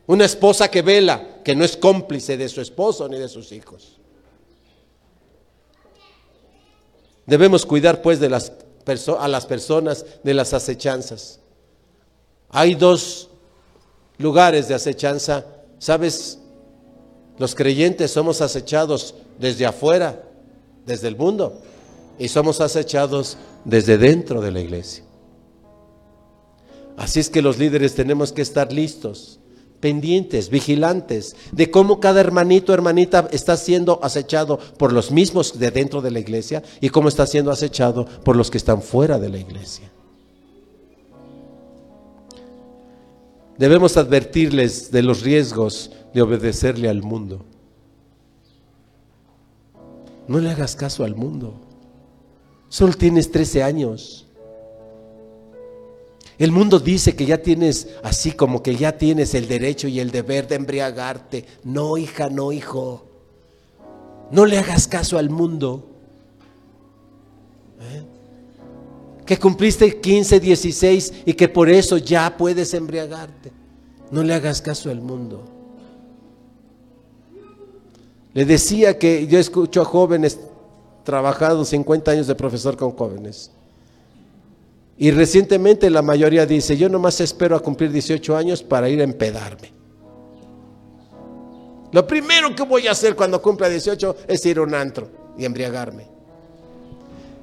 [0.08, 4.00] Una esposa que vela, que no es cómplice de su esposo ni de sus hijos.
[7.28, 8.52] Debemos cuidar pues de las
[9.20, 11.40] a las personas de las acechanzas.
[12.50, 13.30] Hay dos
[14.18, 15.46] lugares de acechanza.
[15.78, 16.40] ¿Sabes?
[17.38, 20.24] Los creyentes somos acechados desde afuera,
[20.88, 21.62] desde el mundo,
[22.18, 25.04] y somos acechados desde dentro de la iglesia.
[27.02, 29.40] Así es que los líderes tenemos que estar listos,
[29.80, 36.04] pendientes, vigilantes de cómo cada hermanito, hermanita está siendo acechado por los mismos de dentro
[36.04, 39.40] de la iglesia y cómo está siendo acechado por los que están fuera de la
[39.40, 39.92] iglesia.
[43.58, 47.44] Debemos advertirles de los riesgos de obedecerle al mundo.
[50.28, 51.56] No le hagas caso al mundo.
[52.70, 54.28] Solo tienes 13 años.
[56.42, 60.10] El mundo dice que ya tienes, así como que ya tienes el derecho y el
[60.10, 61.46] deber de embriagarte.
[61.64, 63.06] No, hija, no, hijo.
[64.32, 65.88] No le hagas caso al mundo.
[67.80, 68.02] ¿Eh?
[69.24, 73.52] Que cumpliste 15, 16 y que por eso ya puedes embriagarte.
[74.10, 75.44] No le hagas caso al mundo.
[78.34, 80.40] Le decía que yo escucho a jóvenes
[81.04, 83.52] trabajado 50 años de profesor con jóvenes.
[84.98, 89.04] Y recientemente la mayoría dice, yo nomás espero a cumplir 18 años para ir a
[89.04, 89.74] empedarme.
[91.92, 95.46] Lo primero que voy a hacer cuando cumpla 18 es ir a un antro y
[95.46, 96.08] embriagarme.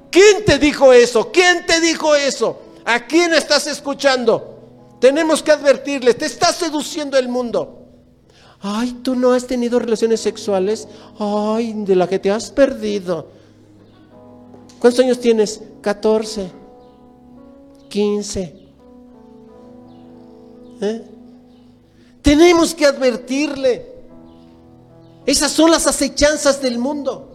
[0.09, 1.31] ¿Quién te dijo eso?
[1.31, 2.59] ¿Quién te dijo eso?
[2.85, 4.57] ¿A quién estás escuchando?
[4.99, 7.79] Tenemos que advertirle, te está seduciendo el mundo.
[8.61, 10.87] Ay, tú no has tenido relaciones sexuales.
[11.19, 13.27] Ay, de la que te has perdido.
[14.79, 15.61] ¿Cuántos años tienes?
[15.81, 16.58] 14.
[17.89, 18.55] 15.
[20.81, 21.01] ¿Eh?
[22.21, 23.85] Tenemos que advertirle.
[25.25, 27.25] Esas son las acechanzas del mundo.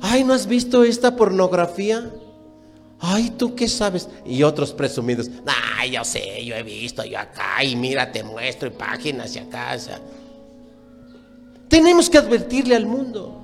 [0.00, 2.10] Ay, ¿no has visto esta pornografía?
[3.00, 4.08] Ay, ¿tú qué sabes?
[4.24, 5.30] Y otros presumidos.
[5.76, 9.40] Ay, yo sé, yo he visto, yo acá, y mira, te muestro, y páginas y
[9.40, 9.76] acá.
[11.68, 13.43] Tenemos que advertirle al mundo.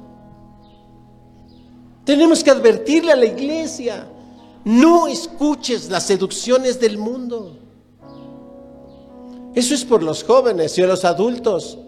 [2.11, 4.05] Tenemos que advertirle a la iglesia,
[4.65, 7.57] no escuches las seducciones del mundo.
[9.55, 11.79] Eso es por los jóvenes y los adultos.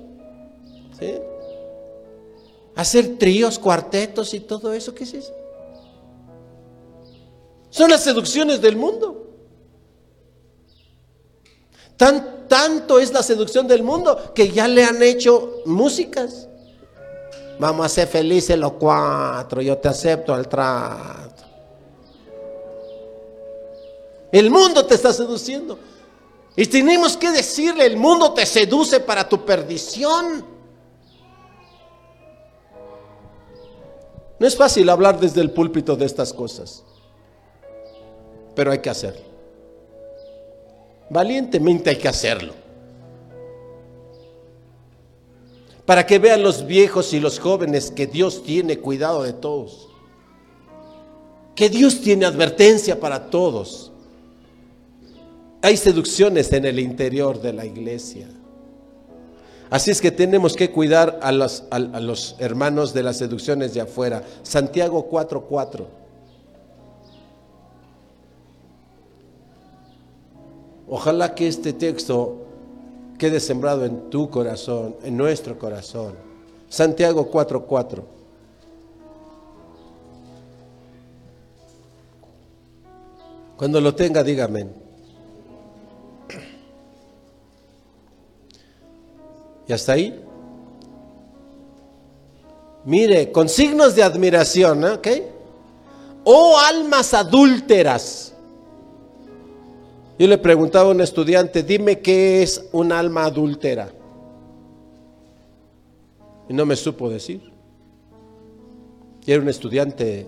[2.77, 5.33] Hacer tríos, cuartetos y todo eso, ¿qué es eso?
[7.69, 9.27] Son las seducciones del mundo.
[11.97, 16.47] Tan, tanto es la seducción del mundo que ya le han hecho músicas.
[17.59, 21.45] Vamos a ser felices los cuatro, yo te acepto el trato.
[24.33, 25.79] El mundo te está seduciendo.
[26.57, 30.45] Y tenemos que decirle, el mundo te seduce para tu perdición.
[34.39, 36.83] No es fácil hablar desde el púlpito de estas cosas,
[38.57, 39.23] pero hay que hacerlo.
[41.09, 42.62] Valientemente hay que hacerlo.
[45.87, 49.89] Para que vean los viejos y los jóvenes que Dios tiene cuidado de todos.
[51.55, 53.91] Que Dios tiene advertencia para todos.
[55.61, 58.29] Hay seducciones en el interior de la iglesia.
[59.71, 63.81] Así es que tenemos que cuidar a los, a, los hermanos de las seducciones de
[63.81, 64.23] afuera.
[64.43, 65.87] Santiago 4:4.
[70.89, 72.52] Ojalá que este texto
[73.23, 76.15] quede sembrado en tu corazón, en nuestro corazón.
[76.69, 78.03] Santiago 4:4.
[83.57, 84.67] Cuando lo tenga, dígame.
[89.69, 90.21] ¿Y hasta ahí?
[92.85, 95.09] Mire, con signos de admiración, ¿ok?
[96.25, 98.32] Oh almas adúlteras.
[100.19, 103.93] Yo le preguntaba a un estudiante, dime qué es un alma adúltera.
[106.49, 107.51] Y no me supo decir.
[109.27, 110.27] Era un estudiante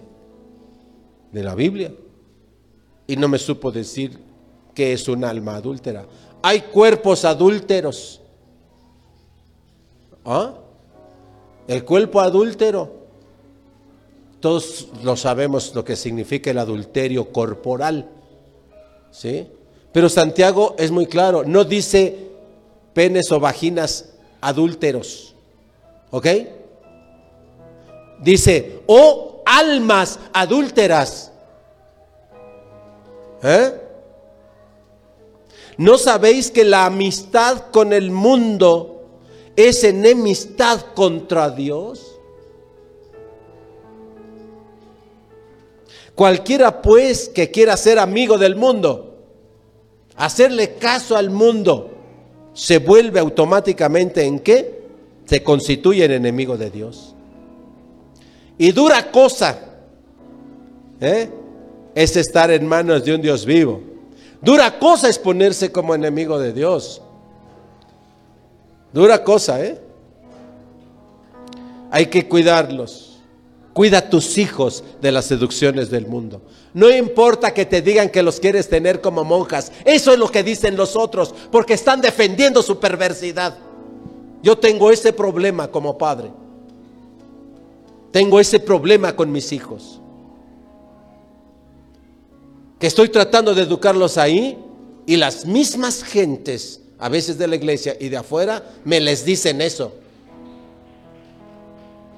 [1.32, 1.92] de la Biblia.
[3.06, 4.18] Y no me supo decir
[4.74, 6.06] qué es un alma adúltera.
[6.42, 8.20] Hay cuerpos adúlteros.
[10.24, 10.54] ¿Ah?
[11.68, 13.04] El cuerpo adúltero.
[14.40, 18.08] Todos lo sabemos lo que significa el adulterio corporal.
[19.10, 19.48] ¿Sí?
[19.94, 22.32] Pero Santiago es muy claro, no dice
[22.94, 25.36] penes o vaginas adúlteros.
[26.10, 26.26] ¿Ok?
[28.20, 31.30] Dice, oh almas adúlteras.
[33.44, 33.72] ¿Eh?
[35.76, 39.04] ¿No sabéis que la amistad con el mundo
[39.54, 42.18] es enemistad contra Dios?
[46.16, 49.13] Cualquiera pues que quiera ser amigo del mundo,
[50.16, 51.90] hacerle caso al mundo,
[52.52, 54.84] se vuelve automáticamente en qué?
[55.24, 57.14] Se constituye en enemigo de Dios.
[58.58, 59.58] Y dura cosa
[61.00, 61.28] ¿eh?
[61.94, 63.82] es estar en manos de un Dios vivo.
[64.40, 67.00] Dura cosa es ponerse como enemigo de Dios.
[68.92, 69.80] Dura cosa, ¿eh?
[71.90, 73.18] Hay que cuidarlos.
[73.72, 76.42] Cuida a tus hijos de las seducciones del mundo.
[76.74, 79.72] No importa que te digan que los quieres tener como monjas.
[79.84, 83.56] Eso es lo que dicen los otros, porque están defendiendo su perversidad.
[84.42, 86.30] Yo tengo ese problema como padre.
[88.10, 90.00] Tengo ese problema con mis hijos.
[92.78, 94.58] Que estoy tratando de educarlos ahí
[95.06, 99.60] y las mismas gentes a veces de la iglesia y de afuera, me les dicen
[99.60, 99.92] eso.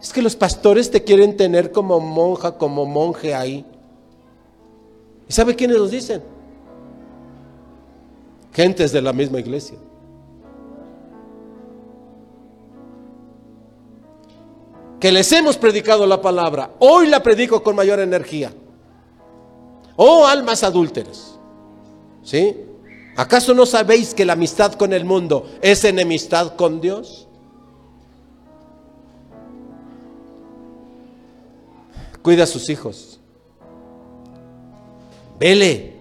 [0.00, 3.64] Es que los pastores te quieren tener como monja, como monje ahí.
[5.28, 6.22] ¿Y sabe quiénes los dicen?
[8.52, 9.76] Gentes de la misma iglesia.
[15.00, 16.70] Que les hemos predicado la palabra.
[16.78, 18.52] Hoy la predico con mayor energía.
[19.96, 21.38] Oh almas adúlteras.
[22.22, 22.56] ¿Sí?
[23.16, 27.26] ¿Acaso no sabéis que la amistad con el mundo es enemistad con Dios?
[32.22, 33.15] Cuida a sus hijos.
[35.38, 35.96] Vele.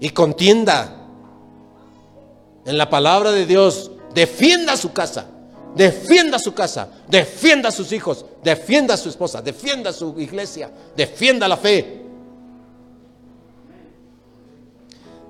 [0.00, 1.00] Y contienda.
[2.66, 5.28] En la palabra de Dios, defienda su casa.
[5.74, 11.48] Defienda su casa, defienda a sus hijos, defienda a su esposa, defienda su iglesia, defienda
[11.48, 12.02] la fe.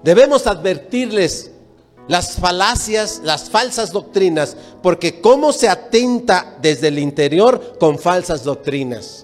[0.03, 1.51] Debemos advertirles
[2.09, 9.24] las falacias, las falsas doctrinas, porque cómo se atenta desde el interior con falsas doctrinas.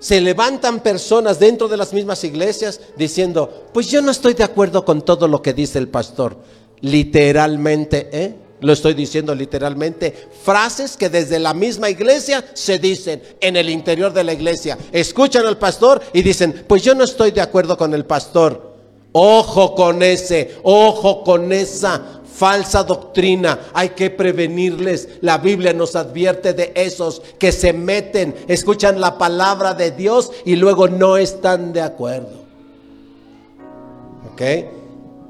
[0.00, 4.84] Se levantan personas dentro de las mismas iglesias diciendo, pues yo no estoy de acuerdo
[4.84, 6.36] con todo lo que dice el pastor.
[6.80, 8.34] Literalmente, ¿eh?
[8.60, 10.28] Lo estoy diciendo literalmente.
[10.42, 14.76] Frases que desde la misma iglesia se dicen en el interior de la iglesia.
[14.92, 18.70] Escuchan al pastor y dicen, pues yo no estoy de acuerdo con el pastor.
[19.12, 23.68] Ojo con ese, ojo con esa falsa doctrina.
[23.74, 25.18] Hay que prevenirles.
[25.20, 30.56] La Biblia nos advierte de esos que se meten, escuchan la palabra de Dios y
[30.56, 32.40] luego no están de acuerdo.
[34.32, 34.40] ¿Ok?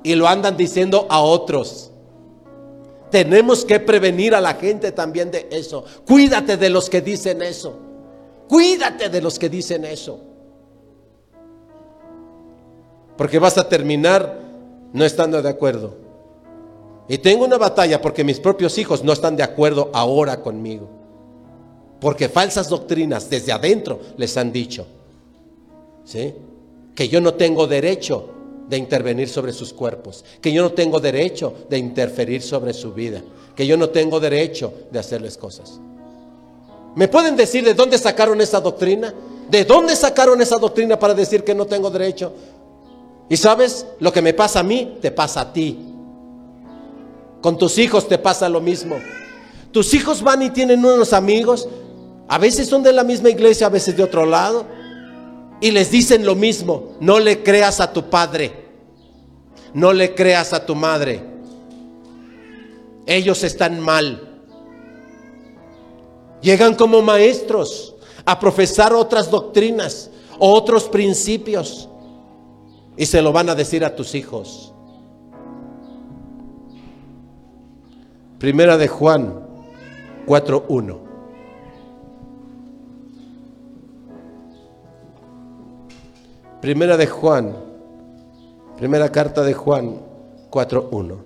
[0.04, 1.90] Y lo andan diciendo a otros.
[3.10, 5.84] Tenemos que prevenir a la gente también de eso.
[6.06, 7.76] Cuídate de los que dicen eso.
[8.46, 10.20] Cuídate de los que dicen eso.
[13.16, 14.38] Porque vas a terminar
[14.92, 15.99] no estando de acuerdo.
[17.10, 20.88] Y tengo una batalla porque mis propios hijos no están de acuerdo ahora conmigo.
[22.00, 24.86] Porque falsas doctrinas desde adentro les han dicho.
[26.04, 26.32] ¿Sí?
[26.94, 28.30] Que yo no tengo derecho
[28.68, 33.20] de intervenir sobre sus cuerpos, que yo no tengo derecho de interferir sobre su vida,
[33.56, 35.80] que yo no tengo derecho de hacerles cosas.
[36.94, 39.12] ¿Me pueden decir de dónde sacaron esa doctrina?
[39.50, 42.32] ¿De dónde sacaron esa doctrina para decir que no tengo derecho?
[43.28, 45.89] Y sabes, lo que me pasa a mí, te pasa a ti.
[47.40, 48.96] Con tus hijos te pasa lo mismo.
[49.72, 51.68] Tus hijos van y tienen unos amigos,
[52.28, 54.64] a veces son de la misma iglesia, a veces de otro lado,
[55.60, 58.68] y les dicen lo mismo, no le creas a tu padre,
[59.74, 61.22] no le creas a tu madre.
[63.06, 64.28] Ellos están mal.
[66.40, 67.94] Llegan como maestros
[68.24, 71.88] a profesar otras doctrinas, otros principios,
[72.96, 74.72] y se lo van a decir a tus hijos.
[78.40, 79.34] Primera de Juan
[80.26, 80.96] 4.1.
[86.62, 87.54] Primera de Juan,
[88.78, 90.00] primera carta de Juan
[90.50, 91.18] 4.1.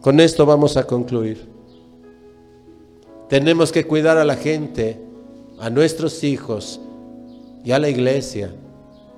[0.00, 1.48] Con esto vamos a concluir.
[3.28, 5.00] Tenemos que cuidar a la gente,
[5.60, 6.80] a nuestros hijos
[7.64, 8.52] y a la iglesia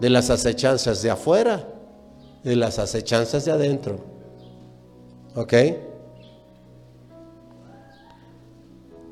[0.01, 1.78] de las acechanzas de afuera
[2.43, 3.99] de las acechanzas de adentro.
[5.35, 5.55] ¿Ok?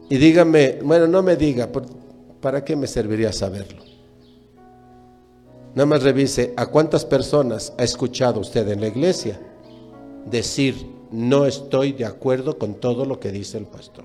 [0.08, 1.68] Y dígame, bueno, no me diga,
[2.40, 3.82] ¿para qué me serviría saberlo?
[5.74, 9.38] Nada más revise a cuántas personas ha escuchado usted en la iglesia
[10.24, 14.04] decir, no estoy de acuerdo con todo lo que dice el pastor.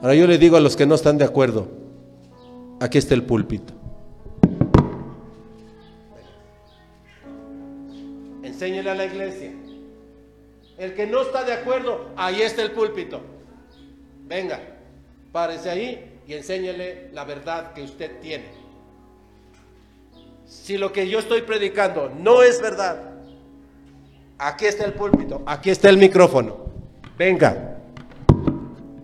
[0.00, 1.68] Ahora yo le digo a los que no están de acuerdo,
[2.80, 3.77] aquí está el púlpito.
[8.58, 9.52] Enséñele a la iglesia.
[10.78, 13.20] El que no está de acuerdo, ahí está el púlpito.
[14.26, 14.58] Venga.
[15.30, 18.46] Párese ahí y enséñele la verdad que usted tiene.
[20.44, 23.12] Si lo que yo estoy predicando no es verdad,
[24.38, 26.56] aquí está el púlpito, aquí está el micrófono.
[27.16, 27.78] Venga,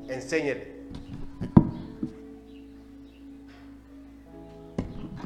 [0.09, 0.75] enséñele.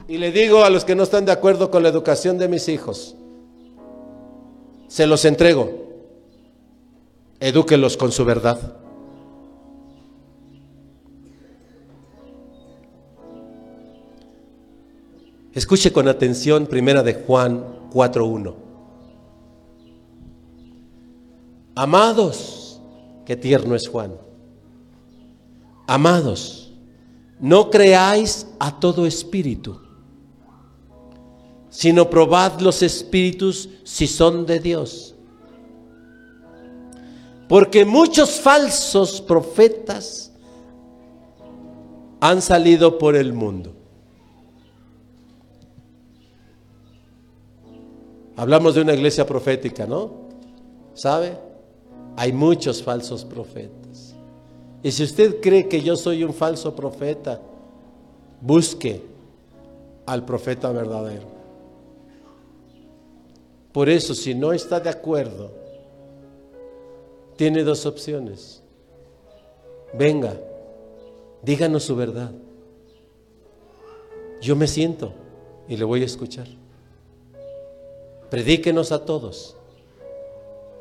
[0.06, 2.68] Y le digo a los que no están de acuerdo con la educación de mis
[2.68, 3.16] hijos,
[4.88, 5.86] se los entrego.
[7.40, 8.78] Edúquelos con su verdad.
[15.52, 18.54] Escuche con atención primera de Juan 4.1.
[21.74, 22.80] Amados,
[23.24, 24.14] qué tierno es Juan.
[25.86, 26.72] Amados,
[27.40, 29.80] no creáis a todo espíritu,
[31.70, 35.14] sino probad los espíritus si son de Dios.
[37.48, 40.32] Porque muchos falsos profetas
[42.20, 43.74] han salido por el mundo.
[48.36, 50.12] Hablamos de una iglesia profética, ¿no?
[50.94, 51.36] ¿Sabe?
[52.16, 54.14] Hay muchos falsos profetas.
[54.82, 57.40] Y si usted cree que yo soy un falso profeta,
[58.40, 59.02] busque
[60.06, 61.37] al profeta verdadero.
[63.72, 65.52] Por eso, si no está de acuerdo,
[67.36, 68.62] tiene dos opciones.
[69.92, 70.34] Venga,
[71.42, 72.32] díganos su verdad.
[74.40, 75.12] Yo me siento
[75.68, 76.46] y le voy a escuchar.
[78.30, 79.56] Predíquenos a todos,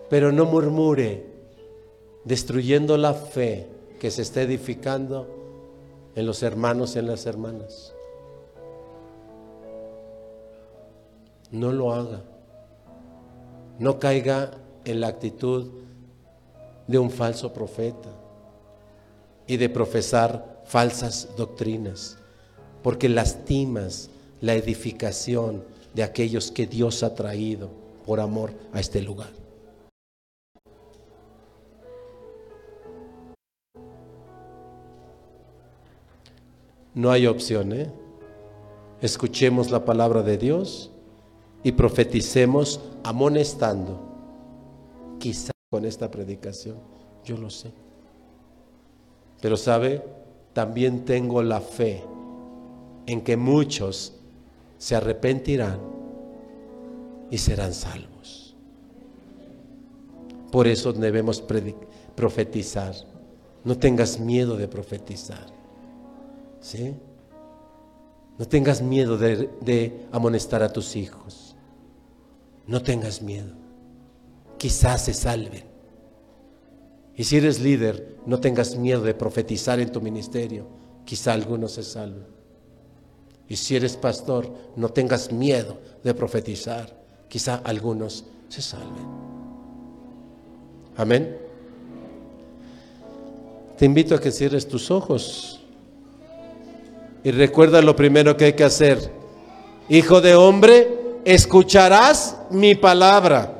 [0.09, 1.25] pero no murmure,
[2.23, 3.67] destruyendo la fe
[3.99, 5.27] que se está edificando
[6.15, 7.93] en los hermanos y en las hermanas.
[11.51, 12.23] No lo haga.
[13.79, 14.51] No caiga
[14.85, 15.69] en la actitud
[16.87, 18.09] de un falso profeta
[19.45, 22.17] y de profesar falsas doctrinas,
[22.81, 24.09] porque lastimas
[24.41, 25.63] la edificación
[25.93, 27.69] de aquellos que Dios ha traído
[28.05, 29.29] por amor a este lugar.
[36.93, 37.91] No hay opción, ¿eh?
[39.01, 40.89] Escuchemos la palabra de Dios
[41.67, 43.99] y profeticemos amonestando.
[45.19, 46.77] Quizá con esta predicación,
[47.25, 47.73] yo lo sé.
[49.41, 50.01] Pero sabe,
[50.53, 52.05] también tengo la fe
[53.05, 54.13] en que muchos
[54.77, 55.77] se arrepentirán
[57.31, 58.55] y serán salvos.
[60.49, 61.43] Por eso debemos
[62.15, 62.95] profetizar.
[63.65, 65.47] No tengas miedo de profetizar.
[66.61, 66.95] ¿Sí?
[68.37, 71.46] No tengas miedo de, de amonestar a tus hijos.
[72.67, 73.53] No tengas miedo.
[74.57, 75.63] Quizás se salven.
[77.15, 80.67] Y si eres líder, no tengas miedo de profetizar en tu ministerio.
[81.05, 82.27] Quizá algunos se salven.
[83.49, 86.95] Y si eres pastor, no tengas miedo de profetizar.
[87.29, 89.07] Quizá algunos se salven.
[90.97, 91.37] Amén.
[93.77, 95.61] Te invito a que cierres tus ojos
[97.23, 99.11] y recuerda lo primero que hay que hacer.
[99.87, 103.53] Hijo de hombre, escucharás mi palabra.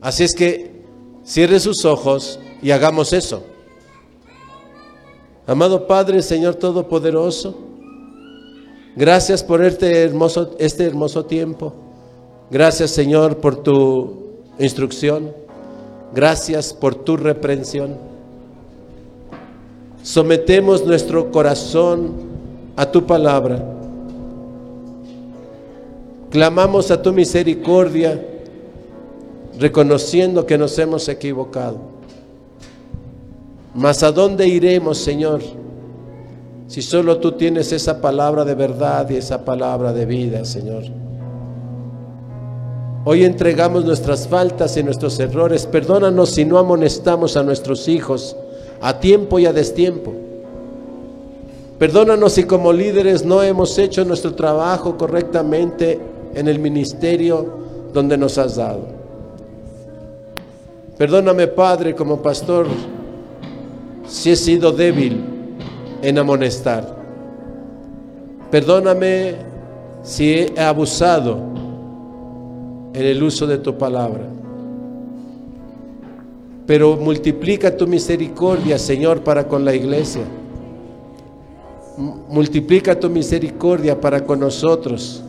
[0.00, 0.82] Así es que
[1.24, 3.44] cierre sus ojos y hagamos eso.
[5.46, 7.54] Amado Padre, Señor Todopoderoso,
[8.96, 11.74] gracias por este hermoso, este hermoso tiempo.
[12.50, 14.24] Gracias, Señor, por tu
[14.58, 15.32] instrucción.
[16.14, 17.96] Gracias por tu reprensión.
[20.02, 22.12] Sometemos nuestro corazón
[22.76, 23.73] a tu palabra.
[26.34, 28.20] Clamamos a tu misericordia,
[29.56, 31.78] reconociendo que nos hemos equivocado.
[33.72, 35.42] Mas a dónde iremos, Señor,
[36.66, 40.82] si solo tú tienes esa palabra de verdad y esa palabra de vida, Señor.
[43.04, 45.66] Hoy entregamos nuestras faltas y nuestros errores.
[45.66, 48.36] Perdónanos si no amonestamos a nuestros hijos
[48.80, 50.12] a tiempo y a destiempo.
[51.78, 58.38] Perdónanos si como líderes no hemos hecho nuestro trabajo correctamente en el ministerio donde nos
[58.38, 58.82] has dado.
[60.98, 62.66] Perdóname, Padre, como pastor
[64.06, 65.24] si he sido débil
[66.02, 66.96] en amonestar.
[68.50, 69.34] Perdóname
[70.04, 71.38] si he abusado
[72.92, 74.28] en el uso de tu palabra.
[76.66, 80.22] Pero multiplica tu misericordia, Señor, para con la iglesia.
[82.28, 85.23] Multiplica tu misericordia para con nosotros.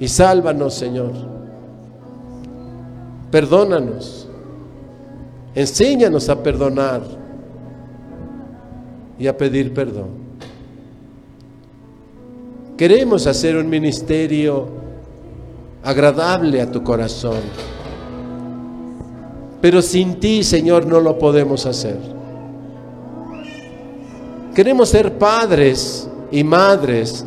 [0.00, 1.12] Y sálvanos, Señor.
[3.30, 4.28] Perdónanos.
[5.54, 7.02] Enséñanos a perdonar
[9.18, 10.24] y a pedir perdón.
[12.76, 14.66] Queremos hacer un ministerio
[15.84, 17.40] agradable a tu corazón.
[19.60, 21.98] Pero sin ti, Señor, no lo podemos hacer.
[24.54, 27.24] Queremos ser padres y madres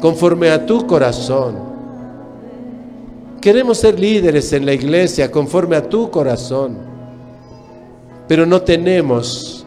[0.00, 1.56] conforme a tu corazón.
[3.40, 6.96] Queremos ser líderes en la iglesia conforme a tu corazón
[8.28, 9.64] pero no tenemos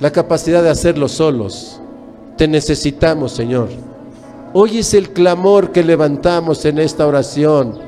[0.00, 1.80] la capacidad de hacerlo solos.
[2.36, 3.68] Te necesitamos, Señor.
[4.54, 7.78] Hoy es el clamor que levantamos en esta oración.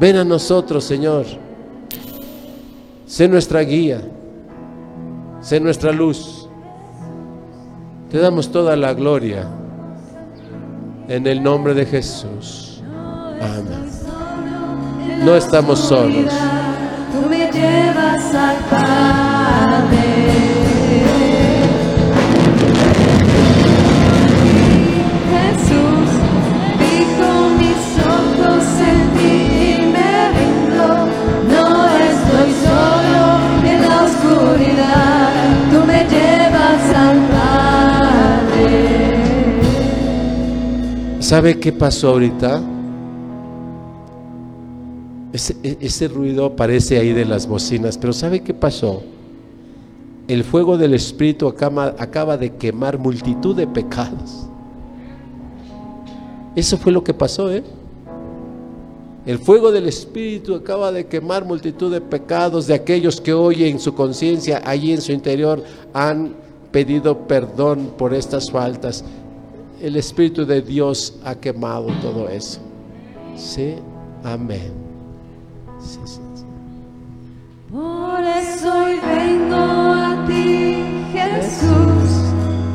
[0.00, 1.26] Ven a nosotros, Señor.
[3.06, 4.00] Sé nuestra guía.
[5.40, 6.41] Sé nuestra luz.
[8.12, 9.48] Te damos toda la gloria.
[11.08, 12.80] En el nombre de Jesús.
[13.40, 13.90] Amén.
[15.24, 16.32] No estamos solos
[17.52, 20.21] llevas al Padre.
[41.32, 42.60] ¿Sabe qué pasó ahorita?
[45.32, 49.02] E, ese, ruido aparece ahí de las bocinas, pero ¿sabe qué pasó?
[50.28, 54.46] El fuego del Espíritu acaba, acaba de quemar multitud de pecados.
[56.54, 57.64] Eso fue lo que pasó, ¿eh?
[59.24, 63.80] El fuego del Espíritu acaba de quemar multitud de pecados de aquellos que hoy en
[63.80, 65.64] su conciencia, allí en su interior,
[65.94, 66.34] han
[66.70, 69.02] pedido perdón por estas faltas.
[69.82, 72.60] El Espíritu de Dios ha quemado todo eso.
[73.34, 73.74] Sí,
[74.22, 74.72] amén.
[77.68, 82.10] Por eso hoy vengo a ti, Jesús,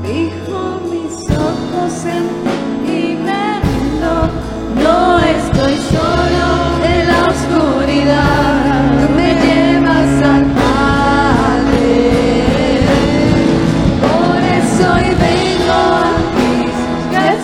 [0.04, 4.14] fijo mis ojos en ti y me rindo.
[4.84, 6.27] No estoy solo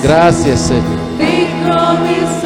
[0.03, 2.42] Gracias, Señor.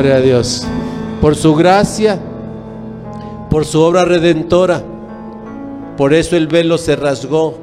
[0.00, 0.62] Gloria a Dios.
[1.20, 2.18] Por su gracia,
[3.50, 4.82] por su obra redentora.
[5.98, 7.58] Por eso el velo se rasgó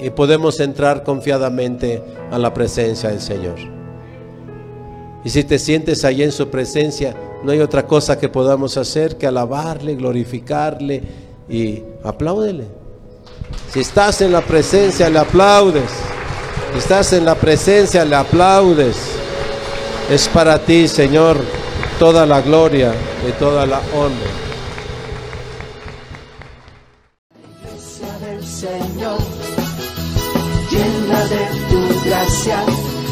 [0.00, 3.56] y podemos entrar confiadamente a la presencia del Señor.
[5.22, 7.14] Y si te sientes allí en su presencia,
[7.44, 11.02] no hay otra cosa que podamos hacer que alabarle, glorificarle
[11.50, 12.64] y apláudele.
[13.70, 15.90] Si estás en la presencia, le aplaudes.
[16.72, 19.18] Si estás en la presencia, le aplaudes.
[20.10, 21.36] Es para ti, Señor,
[21.98, 22.94] toda la gloria
[23.28, 24.30] y toda la honra.
[28.42, 29.18] Señor,
[30.70, 32.58] llena de tu gracia,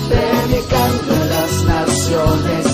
[0.09, 2.67] predicando a las naciones,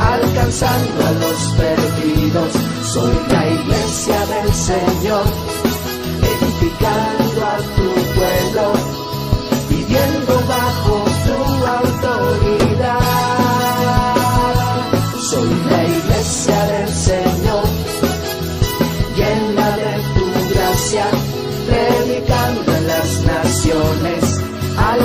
[0.00, 2.52] alcanzando a los perdidos.
[2.82, 5.24] Soy la iglesia del Señor,
[6.32, 8.72] edificando a tu pueblo,